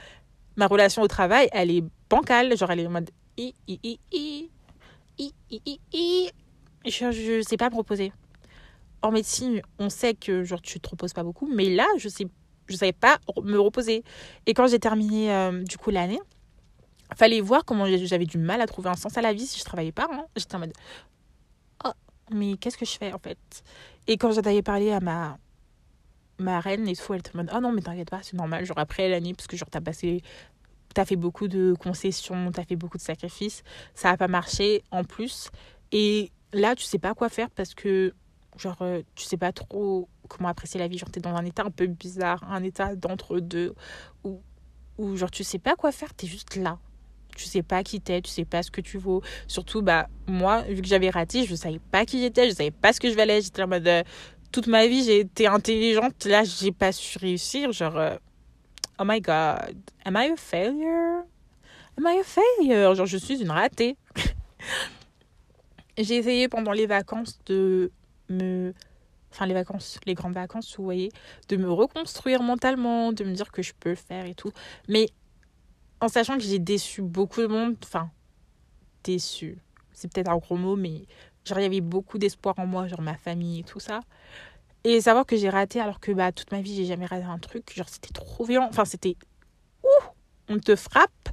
ma 0.56 0.66
relation 0.66 1.02
au 1.02 1.08
travail, 1.08 1.48
elle 1.52 1.70
est 1.70 1.84
bancale. 2.10 2.56
Genre, 2.56 2.70
elle 2.70 2.80
est 2.80 2.86
en 2.86 2.90
mode 2.90 3.10
i, 3.36 3.54
i, 3.68 3.78
i, 3.84 4.00
i, 4.12 4.50
i, 5.18 5.32
i, 5.50 5.80
i. 5.92 6.30
Je, 6.84 7.10
je 7.12 7.42
sais 7.46 7.56
pas 7.56 7.70
me 7.70 7.76
reposer. 7.76 8.12
En 9.02 9.12
médecine, 9.12 9.60
on 9.78 9.88
sait 9.88 10.14
que 10.14 10.42
genre 10.42 10.62
tu 10.62 10.80
te 10.80 10.88
reposes 10.88 11.12
pas 11.12 11.22
beaucoup, 11.22 11.46
mais 11.46 11.68
là, 11.74 11.86
je 11.98 12.08
sais, 12.08 12.26
je 12.68 12.76
savais 12.76 12.92
pas 12.92 13.18
me 13.42 13.58
reposer. 13.58 14.04
Et 14.46 14.54
quand 14.54 14.66
j'ai 14.66 14.78
terminé 14.78 15.32
euh, 15.32 15.62
du 15.62 15.76
coup 15.76 15.90
l'année, 15.90 16.20
fallait 17.14 17.40
voir 17.40 17.64
comment 17.64 17.86
j'avais 17.86 18.26
du 18.26 18.38
mal 18.38 18.60
à 18.60 18.66
trouver 18.66 18.88
un 18.88 18.96
sens 18.96 19.16
à 19.16 19.22
la 19.22 19.32
vie 19.32 19.46
si 19.46 19.58
je 19.58 19.64
travaillais 19.64 19.92
pas. 19.92 20.08
Hein. 20.10 20.26
J'étais 20.36 20.56
en 20.56 20.60
mode 20.60 20.72
oh, 21.84 21.92
mais 22.32 22.56
qu'est-ce 22.56 22.76
que 22.76 22.86
je 22.86 22.96
fais 22.96 23.12
en 23.12 23.18
fait? 23.18 23.38
Et 24.06 24.16
quand 24.16 24.32
j'avais 24.32 24.62
parlé 24.62 24.90
à 24.92 25.00
ma 25.00 25.38
ma 26.38 26.60
reine 26.60 26.86
et 26.88 26.96
tout, 26.96 27.14
elle 27.14 27.22
te 27.22 27.32
demande 27.32 27.50
Oh 27.54 27.60
non, 27.60 27.72
mais 27.72 27.80
t'inquiète 27.80 28.10
pas, 28.10 28.22
c'est 28.22 28.34
normal. 28.34 28.64
Genre 28.64 28.78
après 28.78 29.08
l'année, 29.08 29.34
parce 29.34 29.46
que 29.46 29.56
genre 29.56 29.70
t'as 29.70 29.80
passé. 29.80 30.22
T'as 30.94 31.04
fait 31.04 31.16
beaucoup 31.16 31.46
de 31.46 31.74
concessions, 31.78 32.50
t'as 32.52 32.64
fait 32.64 32.76
beaucoup 32.76 32.96
de 32.96 33.02
sacrifices. 33.02 33.62
Ça 33.94 34.10
n'a 34.10 34.16
pas 34.16 34.28
marché 34.28 34.82
en 34.90 35.04
plus. 35.04 35.50
Et 35.92 36.32
là, 36.54 36.74
tu 36.74 36.84
sais 36.84 36.98
pas 36.98 37.14
quoi 37.14 37.28
faire 37.28 37.50
parce 37.50 37.74
que, 37.74 38.14
genre, 38.56 38.80
euh, 38.80 39.02
tu 39.14 39.24
sais 39.24 39.36
pas 39.36 39.52
trop 39.52 40.08
comment 40.26 40.48
apprécier 40.48 40.78
la 40.78 40.88
vie. 40.88 40.98
Genre, 40.98 41.10
t'es 41.10 41.20
dans 41.20 41.34
un 41.34 41.44
état 41.44 41.64
un 41.64 41.70
peu 41.70 41.86
bizarre, 41.86 42.42
un 42.50 42.62
état 42.62 42.94
d'entre-deux 42.94 43.74
où, 44.24 44.40
où, 44.98 45.16
genre, 45.16 45.30
tu 45.30 45.44
sais 45.44 45.58
pas 45.58 45.76
quoi 45.76 45.92
faire, 45.92 46.14
t'es 46.14 46.26
juste 46.26 46.56
là. 46.56 46.78
Tu 47.36 47.44
sais 47.44 47.62
pas 47.62 47.82
qui 47.82 48.00
t'es, 48.00 48.22
tu 48.22 48.30
sais 48.30 48.46
pas 48.46 48.62
ce 48.62 48.70
que 48.70 48.80
tu 48.80 48.96
vaux. 48.96 49.22
Surtout, 49.46 49.82
bah, 49.82 50.08
moi, 50.26 50.62
vu 50.62 50.80
que 50.80 50.88
j'avais 50.88 51.10
raté, 51.10 51.44
je 51.44 51.54
savais 51.54 51.80
pas 51.90 52.06
qui 52.06 52.20
j'étais, 52.20 52.48
je 52.48 52.54
savais 52.54 52.70
pas 52.70 52.94
ce 52.94 53.00
que 53.00 53.10
je 53.10 53.14
valais. 53.14 53.42
J'étais 53.42 53.62
en 53.62 53.68
mode. 53.68 53.86
Euh, 53.86 54.02
toute 54.52 54.68
ma 54.68 54.86
vie, 54.86 55.04
j'ai 55.04 55.20
été 55.20 55.46
intelligente. 55.46 56.24
Là, 56.24 56.44
j'ai 56.44 56.72
pas 56.72 56.92
su 56.92 57.18
réussir. 57.18 57.72
Genre, 57.72 57.96
euh, 57.96 58.16
oh 58.98 59.04
my 59.04 59.20
god, 59.20 59.76
am 60.06 60.16
I 60.16 60.30
a 60.32 60.36
failure? 60.36 61.24
Am 61.98 62.06
I 62.06 62.20
a 62.20 62.24
failure? 62.24 62.94
Genre, 62.94 63.06
je 63.06 63.18
suis 63.18 63.42
une 63.42 63.50
ratée. 63.50 63.98
j'ai 65.98 66.16
essayé 66.16 66.48
pendant 66.48 66.72
les 66.72 66.86
vacances 66.86 67.38
de 67.46 67.92
me. 68.30 68.72
Enfin, 69.36 69.44
les 69.44 69.52
vacances, 69.52 69.98
les 70.06 70.14
grandes 70.14 70.32
vacances, 70.32 70.74
vous 70.78 70.84
voyez, 70.84 71.12
de 71.50 71.58
me 71.58 71.70
reconstruire 71.70 72.42
mentalement, 72.42 73.12
de 73.12 73.22
me 73.22 73.34
dire 73.34 73.52
que 73.52 73.60
je 73.60 73.74
peux 73.78 73.90
le 73.90 73.96
faire 73.96 74.24
et 74.24 74.34
tout. 74.34 74.50
Mais 74.88 75.10
en 76.00 76.08
sachant 76.08 76.38
que 76.38 76.42
j'ai 76.42 76.58
déçu 76.58 77.02
beaucoup 77.02 77.42
de 77.42 77.46
monde, 77.46 77.76
enfin, 77.84 78.10
déçu, 79.04 79.58
c'est 79.92 80.10
peut-être 80.10 80.30
un 80.30 80.38
gros 80.38 80.56
mot, 80.56 80.74
mais 80.74 81.06
genre, 81.44 81.58
il 81.58 81.64
y 81.64 81.66
avait 81.66 81.82
beaucoup 81.82 82.16
d'espoir 82.16 82.58
en 82.58 82.66
moi, 82.66 82.88
genre 82.88 83.02
ma 83.02 83.18
famille 83.18 83.60
et 83.60 83.62
tout 83.62 83.78
ça. 83.78 84.00
Et 84.84 85.02
savoir 85.02 85.26
que 85.26 85.36
j'ai 85.36 85.50
raté 85.50 85.80
alors 85.80 86.00
que 86.00 86.12
bah, 86.12 86.32
toute 86.32 86.50
ma 86.50 86.62
vie, 86.62 86.74
j'ai 86.74 86.86
jamais 86.86 87.04
raté 87.04 87.24
un 87.24 87.38
truc. 87.38 87.74
Genre, 87.76 87.90
c'était 87.90 88.14
trop 88.14 88.44
violent. 88.46 88.68
Enfin, 88.70 88.86
c'était. 88.86 89.16
Ouh 89.84 90.06
On 90.48 90.58
te 90.58 90.76
frappe, 90.76 91.28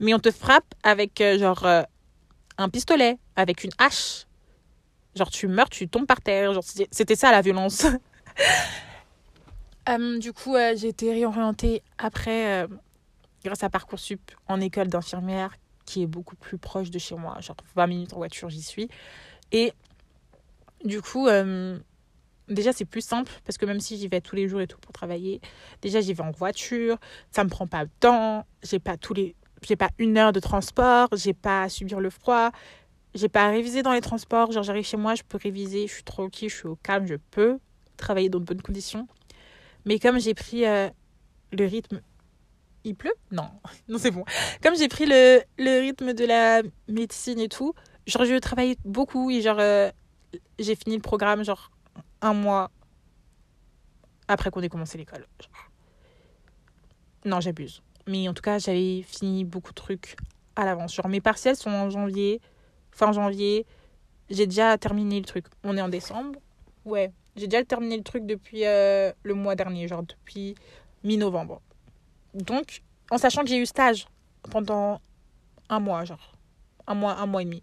mais 0.00 0.12
on 0.12 0.18
te 0.18 0.32
frappe 0.32 0.74
avec 0.82 1.20
euh, 1.20 1.38
genre 1.38 1.64
euh, 1.66 1.82
un 2.58 2.68
pistolet, 2.68 3.16
avec 3.36 3.62
une 3.62 3.70
hache. 3.78 4.26
Genre, 5.16 5.30
tu 5.30 5.48
meurs, 5.48 5.70
tu 5.70 5.88
tombes 5.88 6.06
par 6.06 6.20
terre. 6.20 6.54
Genre, 6.54 6.64
c'était 6.90 7.16
ça 7.16 7.30
la 7.30 7.40
violence. 7.40 7.86
Euh, 9.86 10.18
du 10.18 10.32
coup, 10.32 10.56
j'ai 10.76 10.88
été 10.88 11.12
réorientée 11.12 11.82
après, 11.98 12.66
grâce 13.44 13.62
à 13.62 13.68
Parcoursup, 13.68 14.30
en 14.48 14.58
école 14.58 14.88
d'infirmière, 14.88 15.54
qui 15.84 16.02
est 16.02 16.06
beaucoup 16.06 16.36
plus 16.36 16.56
proche 16.56 16.90
de 16.90 16.98
chez 16.98 17.14
moi. 17.16 17.38
Genre, 17.42 17.54
20 17.76 17.86
minutes 17.88 18.14
en 18.14 18.16
voiture, 18.16 18.48
j'y 18.48 18.62
suis. 18.62 18.88
Et 19.52 19.74
du 20.86 21.02
coup, 21.02 21.28
déjà 22.48 22.72
c'est 22.72 22.84
plus 22.84 23.00
simple 23.00 23.32
parce 23.44 23.58
que 23.58 23.66
même 23.66 23.80
si 23.80 23.96
j'y 23.96 24.08
vais 24.08 24.20
tous 24.20 24.36
les 24.36 24.48
jours 24.48 24.60
et 24.60 24.66
tout 24.66 24.78
pour 24.78 24.92
travailler, 24.92 25.40
déjà 25.82 26.00
j'y 26.00 26.12
vais 26.12 26.22
en 26.22 26.30
voiture, 26.30 26.98
ça 27.30 27.44
me 27.44 27.48
prend 27.48 27.66
pas 27.66 27.84
de 27.84 27.90
temps, 28.00 28.46
j'ai 28.62 28.78
pas 28.78 28.96
les 29.14 29.34
j'ai 29.62 29.76
pas 29.76 29.88
une 29.98 30.18
heure 30.18 30.32
de 30.32 30.40
transport, 30.40 31.08
j'ai 31.12 31.32
pas 31.32 31.62
à 31.62 31.68
subir 31.70 31.98
le 31.98 32.10
froid, 32.10 32.50
j'ai 33.14 33.28
pas 33.28 33.46
à 33.46 33.50
réviser 33.50 33.82
dans 33.82 33.92
les 33.92 34.00
transports, 34.00 34.52
genre 34.52 34.62
j'arrive 34.62 34.84
chez 34.84 34.96
moi, 34.96 35.14
je 35.14 35.22
peux 35.22 35.38
réviser, 35.38 35.86
je 35.86 35.92
suis 35.92 36.04
tranquille, 36.04 36.48
je 36.48 36.56
suis 36.56 36.66
au 36.66 36.76
calme, 36.76 37.06
je 37.06 37.16
peux 37.30 37.58
travailler 37.96 38.28
dans 38.28 38.40
de 38.40 38.44
bonnes 38.44 38.62
conditions. 38.62 39.06
Mais 39.84 39.98
comme 39.98 40.18
j'ai 40.18 40.34
pris 40.34 40.66
euh, 40.66 40.88
le 41.52 41.64
rythme 41.64 42.00
il 42.84 42.94
pleut? 42.94 43.14
Non, 43.30 43.48
non 43.88 43.98
c'est 43.98 44.10
bon. 44.10 44.24
Comme 44.62 44.76
j'ai 44.76 44.88
pris 44.88 45.06
le, 45.06 45.40
rythme 45.58 46.12
de 46.12 46.24
la 46.24 46.62
médecine 46.88 47.38
et 47.38 47.48
tout, 47.48 47.74
genre 48.06 48.24
je 48.24 48.38
travaille 48.38 48.76
beaucoup 48.84 49.30
et 49.30 49.40
genre 49.40 49.58
euh, 49.58 49.90
j'ai 50.58 50.74
fini 50.74 50.96
le 50.96 51.02
programme 51.02 51.44
genre 51.44 51.70
un 52.20 52.34
mois 52.34 52.70
après 54.28 54.50
qu'on 54.50 54.60
ait 54.62 54.68
commencé 54.68 54.98
l'école. 54.98 55.26
Non, 57.24 57.40
j'abuse. 57.40 57.82
Mais 58.06 58.28
en 58.28 58.34
tout 58.34 58.42
cas, 58.42 58.58
j'avais 58.58 59.02
fini 59.02 59.44
beaucoup 59.44 59.70
de 59.70 59.74
trucs 59.74 60.16
à 60.56 60.64
l'avance. 60.64 60.94
Genre, 60.94 61.08
mes 61.08 61.20
partiels 61.20 61.56
sont 61.56 61.70
en 61.70 61.90
janvier, 61.90 62.40
fin 62.94 63.12
janvier. 63.12 63.66
J'ai 64.30 64.46
déjà 64.46 64.78
terminé 64.78 65.18
le 65.18 65.26
truc. 65.26 65.46
On 65.62 65.76
est 65.76 65.80
en 65.80 65.88
décembre. 65.88 66.38
Ouais, 66.84 67.12
j'ai 67.36 67.46
déjà 67.46 67.64
terminé 67.64 67.96
le 67.96 68.02
truc 68.02 68.24
depuis 68.26 68.64
euh, 68.64 69.12
le 69.22 69.34
mois 69.34 69.54
dernier, 69.54 69.88
genre 69.88 70.02
depuis 70.02 70.54
mi-novembre. 71.02 71.60
Donc, 72.34 72.82
en 73.10 73.18
sachant 73.18 73.42
que 73.42 73.48
j'ai 73.48 73.58
eu 73.58 73.66
stage 73.66 74.06
pendant 74.50 75.00
un 75.68 75.80
mois, 75.80 76.04
genre. 76.04 76.32
Un 76.86 76.94
mois, 76.94 77.16
un 77.18 77.26
mois 77.26 77.42
et 77.42 77.44
demi. 77.44 77.62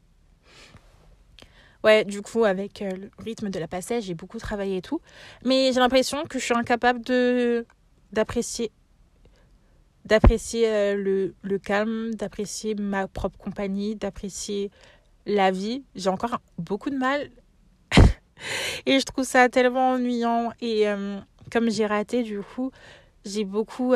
Ouais, 1.84 2.06
du 2.06 2.22
coup, 2.22 2.44
avec 2.44 2.82
euh, 2.82 2.92
le 2.92 3.12
rythme 3.24 3.50
de 3.50 3.60
la 3.60 3.68
passage, 3.68 4.04
j'ai 4.04 4.14
beaucoup 4.14 4.38
travaillé 4.38 4.78
et 4.78 4.82
tout. 4.82 5.02
Mais 5.44 5.72
j'ai 5.74 5.80
l'impression 5.80 6.26
que 6.26 6.38
je 6.38 6.46
suis 6.46 6.56
incapable 6.56 7.02
de 7.02 7.66
d'apprécier 8.12 8.72
d'apprécier 10.06 10.68
euh, 10.68 10.96
le, 10.96 11.36
le 11.44 11.60
calme, 11.60 12.14
d'apprécier 12.16 12.76
ma 12.76 13.08
propre 13.08 13.38
compagnie, 13.38 13.96
d'apprécier 13.96 14.72
la 15.26 15.52
vie. 15.52 15.84
J'ai 15.96 16.10
encore 16.10 16.40
beaucoup 16.58 16.90
de 16.90 16.98
mal. 16.98 17.30
et 18.86 19.00
je 19.00 19.06
trouve 19.06 19.26
ça 19.26 19.50
tellement 19.50 19.92
ennuyant. 19.92 20.52
Et 20.62 20.88
euh, 20.88 21.20
comme 21.52 21.70
j'ai 21.70 21.86
raté, 21.86 22.24
du 22.24 22.42
coup, 22.42 22.72
j'ai 23.26 23.46
beaucoup 23.46 23.94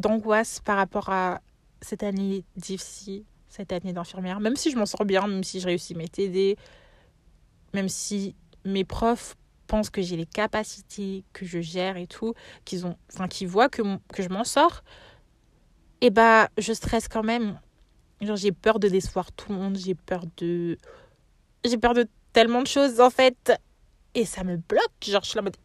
d'angoisse 0.00 0.60
par 0.60 0.76
rapport 0.76 1.08
à 1.08 1.40
cette 1.80 2.02
année 2.02 2.44
difficile, 2.56 3.24
cette 3.48 3.72
année 3.72 3.92
d'infirmière. 3.92 4.40
Même 4.40 4.56
si 4.56 4.70
je 4.70 4.76
m'en 4.76 4.86
sors 4.86 5.04
bien, 5.04 5.26
même 5.26 5.44
si 5.44 5.60
je 5.60 5.66
réussis 5.66 5.94
mes 5.94 6.08
TD, 6.08 6.56
même 7.74 7.88
si 7.88 8.34
mes 8.64 8.84
profs 8.84 9.36
pensent 9.66 9.90
que 9.90 10.02
j'ai 10.02 10.16
les 10.16 10.26
capacités, 10.26 11.24
que 11.32 11.44
je 11.44 11.60
gère 11.60 11.96
et 11.96 12.06
tout, 12.06 12.34
qu'ils 12.64 12.86
ont, 12.86 12.96
enfin, 13.14 13.28
qu'ils 13.28 13.48
voient 13.48 13.68
que, 13.68 13.82
que 14.12 14.22
je 14.22 14.28
m'en 14.28 14.44
sors, 14.44 14.82
eh 16.00 16.10
bah, 16.10 16.48
je 16.58 16.72
stresse 16.72 17.08
quand 17.08 17.22
même. 17.22 17.60
Genre, 18.20 18.36
j'ai 18.36 18.52
peur 18.52 18.78
de 18.78 18.88
décevoir 18.88 19.32
tout 19.32 19.52
le 19.52 19.58
monde, 19.58 19.76
j'ai 19.76 19.94
peur 19.94 20.24
de. 20.38 20.78
J'ai 21.64 21.78
peur 21.78 21.94
de 21.94 22.06
tellement 22.32 22.62
de 22.62 22.66
choses, 22.66 23.00
en 23.00 23.10
fait. 23.10 23.52
Et 24.14 24.24
ça 24.24 24.42
me 24.42 24.56
bloque. 24.56 24.82
Genre, 25.02 25.22
je 25.22 25.28
suis 25.28 25.36
là 25.36 25.42
en 25.42 25.44
mode, 25.44 25.56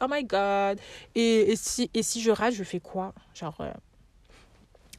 oh 0.00 0.06
my 0.10 0.24
god. 0.24 0.80
Et, 1.14 1.52
et, 1.52 1.56
si, 1.56 1.90
et 1.94 2.02
si 2.02 2.20
je 2.20 2.30
rate, 2.30 2.54
je 2.54 2.64
fais 2.64 2.80
quoi? 2.80 3.14
Genre. 3.34 3.56
Euh, 3.60 3.72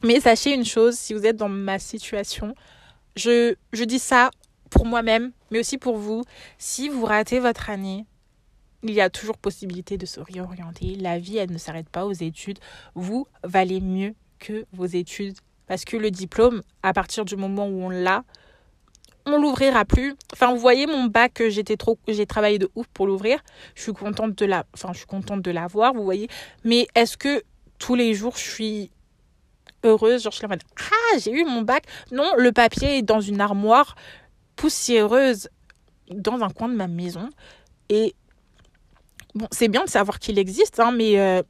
mais 0.02 0.20
sachez 0.20 0.54
une 0.54 0.64
chose, 0.64 0.96
si 0.96 1.12
vous 1.12 1.26
êtes 1.26 1.36
dans 1.36 1.48
ma 1.48 1.78
situation, 1.78 2.54
je, 3.16 3.56
je 3.72 3.84
dis 3.84 3.98
ça 3.98 4.30
pour 4.70 4.86
moi-même, 4.86 5.32
mais 5.50 5.58
aussi 5.58 5.76
pour 5.76 5.96
vous. 5.96 6.22
Si 6.56 6.88
vous 6.88 7.04
ratez 7.04 7.40
votre 7.40 7.68
année, 7.68 8.06
il 8.82 8.92
y 8.92 9.00
a 9.00 9.10
toujours 9.10 9.36
possibilité 9.38 9.98
de 9.98 10.06
se 10.06 10.20
réorienter. 10.20 10.94
La 10.94 11.18
vie, 11.18 11.38
elle 11.38 11.50
ne 11.50 11.58
s'arrête 11.58 11.88
pas 11.88 12.06
aux 12.06 12.12
études. 12.12 12.60
Vous 12.94 13.26
valez 13.42 13.80
mieux 13.80 14.14
que 14.38 14.66
vos 14.72 14.86
études. 14.86 15.36
Parce 15.68 15.84
que 15.84 15.96
le 15.96 16.10
diplôme, 16.10 16.62
à 16.82 16.92
partir 16.92 17.24
du 17.24 17.36
moment 17.36 17.68
où 17.68 17.82
on 17.82 17.90
l'a, 17.90 18.24
on 19.26 19.40
l'ouvrira 19.40 19.84
plus. 19.84 20.14
Enfin, 20.32 20.52
vous 20.52 20.58
voyez 20.58 20.86
mon 20.86 21.04
bac, 21.04 21.42
j'étais 21.48 21.76
j'ai 22.08 22.26
travaillé 22.26 22.58
de 22.58 22.70
ouf 22.74 22.86
pour 22.88 23.06
l'ouvrir. 23.06 23.38
Je 23.74 23.82
suis 23.82 23.92
contente 23.92 24.34
de 24.36 24.46
la, 24.46 24.64
enfin, 24.74 24.90
je 24.92 24.98
suis 24.98 25.06
contente 25.06 25.42
de 25.42 25.50
l'avoir, 25.50 25.92
vous 25.92 26.04
voyez. 26.04 26.28
Mais 26.64 26.88
est-ce 26.94 27.16
que 27.16 27.42
tous 27.78 27.94
les 27.94 28.14
jours 28.14 28.36
je 28.36 28.50
suis 28.50 28.90
heureuse, 29.84 30.22
genre 30.22 30.32
je 30.32 30.38
suis 30.38 30.46
là, 30.46 30.56
ah, 30.56 31.18
j'ai 31.18 31.32
eu 31.32 31.44
mon 31.44 31.62
bac. 31.62 31.84
Non, 32.10 32.30
le 32.36 32.52
papier 32.52 32.98
est 32.98 33.02
dans 33.02 33.20
une 33.20 33.40
armoire 33.40 33.94
poussiéreuse. 34.56 35.48
dans 36.10 36.42
un 36.42 36.50
coin 36.50 36.68
de 36.68 36.74
ma 36.74 36.88
maison. 36.88 37.28
Et 37.90 38.14
bon, 39.34 39.46
c'est 39.50 39.68
bien 39.68 39.84
de 39.84 39.90
savoir 39.90 40.18
qu'il 40.18 40.38
existe, 40.38 40.80
hein, 40.80 40.92
mais 40.92 41.18
euh, 41.20 41.42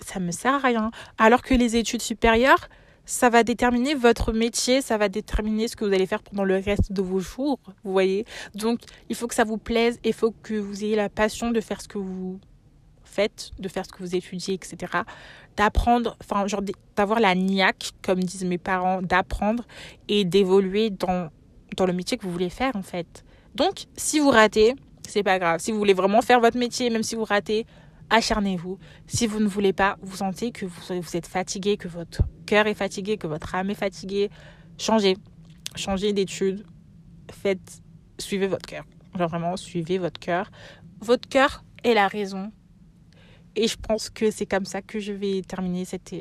ça 0.00 0.18
me 0.18 0.30
sert 0.30 0.54
à 0.54 0.58
rien. 0.58 0.90
Alors 1.18 1.42
que 1.42 1.54
les 1.54 1.76
études 1.76 2.02
supérieures, 2.02 2.68
ça 3.08 3.30
va 3.30 3.42
déterminer 3.42 3.94
votre 3.94 4.34
métier, 4.34 4.82
ça 4.82 4.98
va 4.98 5.08
déterminer 5.08 5.66
ce 5.66 5.76
que 5.76 5.86
vous 5.86 5.94
allez 5.94 6.04
faire 6.04 6.22
pendant 6.22 6.44
le 6.44 6.56
reste 6.56 6.92
de 6.92 7.00
vos 7.00 7.20
jours, 7.20 7.58
vous 7.82 7.90
voyez. 7.90 8.26
Donc, 8.54 8.80
il 9.08 9.16
faut 9.16 9.26
que 9.26 9.34
ça 9.34 9.44
vous 9.44 9.56
plaise, 9.56 9.98
il 10.04 10.12
faut 10.12 10.34
que 10.42 10.52
vous 10.52 10.84
ayez 10.84 10.94
la 10.94 11.08
passion 11.08 11.50
de 11.50 11.58
faire 11.62 11.80
ce 11.80 11.88
que 11.88 11.96
vous 11.96 12.38
faites, 13.04 13.50
de 13.58 13.66
faire 13.66 13.86
ce 13.86 13.92
que 13.92 14.00
vous 14.00 14.14
étudiez, 14.14 14.52
etc. 14.52 14.92
D'apprendre, 15.56 16.18
enfin, 16.20 16.46
genre 16.46 16.60
d'avoir 16.96 17.18
la 17.18 17.34
niaque, 17.34 17.92
comme 18.02 18.22
disent 18.22 18.44
mes 18.44 18.58
parents, 18.58 19.00
d'apprendre 19.00 19.64
et 20.08 20.26
d'évoluer 20.26 20.90
dans, 20.90 21.30
dans 21.78 21.86
le 21.86 21.94
métier 21.94 22.18
que 22.18 22.24
vous 22.24 22.30
voulez 22.30 22.50
faire, 22.50 22.76
en 22.76 22.82
fait. 22.82 23.24
Donc, 23.54 23.86
si 23.96 24.20
vous 24.20 24.28
ratez, 24.28 24.74
c'est 25.08 25.22
pas 25.22 25.38
grave. 25.38 25.60
Si 25.60 25.72
vous 25.72 25.78
voulez 25.78 25.94
vraiment 25.94 26.20
faire 26.20 26.40
votre 26.40 26.58
métier, 26.58 26.90
même 26.90 27.02
si 27.02 27.14
vous 27.14 27.24
ratez, 27.24 27.64
acharnez-vous. 28.10 28.78
Si 29.06 29.26
vous 29.26 29.40
ne 29.40 29.48
voulez 29.48 29.72
pas, 29.72 29.96
vous 30.02 30.16
sentez 30.16 30.50
que 30.52 30.66
vous, 30.66 31.00
vous 31.00 31.16
êtes 31.16 31.26
fatigué, 31.26 31.78
que 31.78 31.88
votre 31.88 32.20
cœur 32.48 32.66
est 32.66 32.74
fatigué, 32.74 33.18
que 33.18 33.26
votre 33.26 33.54
âme 33.54 33.68
est 33.68 33.74
fatiguée, 33.74 34.30
changez. 34.78 35.18
Changez 35.76 36.14
d'études. 36.14 36.64
Faites, 37.30 37.82
suivez 38.18 38.46
votre 38.46 38.66
cœur. 38.66 38.84
vraiment, 39.14 39.56
suivez 39.58 39.98
votre 39.98 40.18
cœur. 40.18 40.50
Votre 41.00 41.28
cœur 41.28 41.62
est 41.84 41.92
la 41.92 42.08
raison. 42.08 42.50
Et 43.54 43.68
je 43.68 43.76
pense 43.76 44.08
que 44.08 44.30
c'est 44.30 44.46
comme 44.46 44.64
ça 44.64 44.80
que 44.80 44.98
je 44.98 45.12
vais 45.12 45.42
terminer 45.42 45.84
cet 45.84 46.14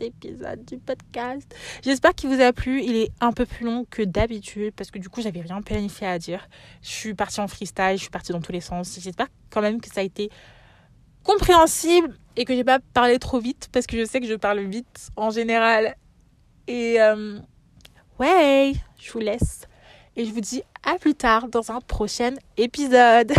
épisode 0.00 0.64
du 0.64 0.78
podcast. 0.78 1.54
J'espère 1.82 2.14
qu'il 2.14 2.30
vous 2.30 2.40
a 2.40 2.54
plu. 2.54 2.82
Il 2.82 2.96
est 2.96 3.10
un 3.20 3.32
peu 3.32 3.44
plus 3.44 3.66
long 3.66 3.84
que 3.90 4.00
d'habitude 4.00 4.72
parce 4.74 4.90
que 4.90 4.98
du 4.98 5.10
coup, 5.10 5.20
j'avais 5.20 5.42
rien 5.42 5.60
planifié 5.60 6.06
à 6.06 6.18
dire. 6.18 6.48
Je 6.80 6.88
suis 6.88 7.14
partie 7.14 7.40
en 7.40 7.48
freestyle, 7.48 7.96
je 7.96 8.02
suis 8.02 8.10
partie 8.10 8.32
dans 8.32 8.40
tous 8.40 8.52
les 8.52 8.62
sens. 8.62 8.98
J'espère 8.98 9.28
quand 9.50 9.60
même 9.60 9.82
que 9.82 9.88
ça 9.88 10.00
a 10.00 10.04
été 10.04 10.30
compréhensible 11.24 12.16
et 12.36 12.44
que 12.44 12.54
j'ai 12.54 12.64
pas 12.64 12.78
parlé 12.92 13.18
trop 13.18 13.40
vite 13.40 13.68
parce 13.72 13.86
que 13.86 13.98
je 13.98 14.04
sais 14.04 14.20
que 14.20 14.26
je 14.26 14.34
parle 14.34 14.60
vite 14.60 15.10
en 15.16 15.30
général. 15.30 15.96
Et 16.68 17.00
euh, 17.00 17.38
ouais, 18.20 18.74
je 18.98 19.12
vous 19.12 19.18
laisse 19.18 19.66
et 20.16 20.24
je 20.24 20.32
vous 20.32 20.40
dis 20.40 20.62
à 20.84 20.96
plus 20.98 21.14
tard 21.14 21.48
dans 21.48 21.72
un 21.72 21.80
prochain 21.80 22.34
épisode. 22.56 23.32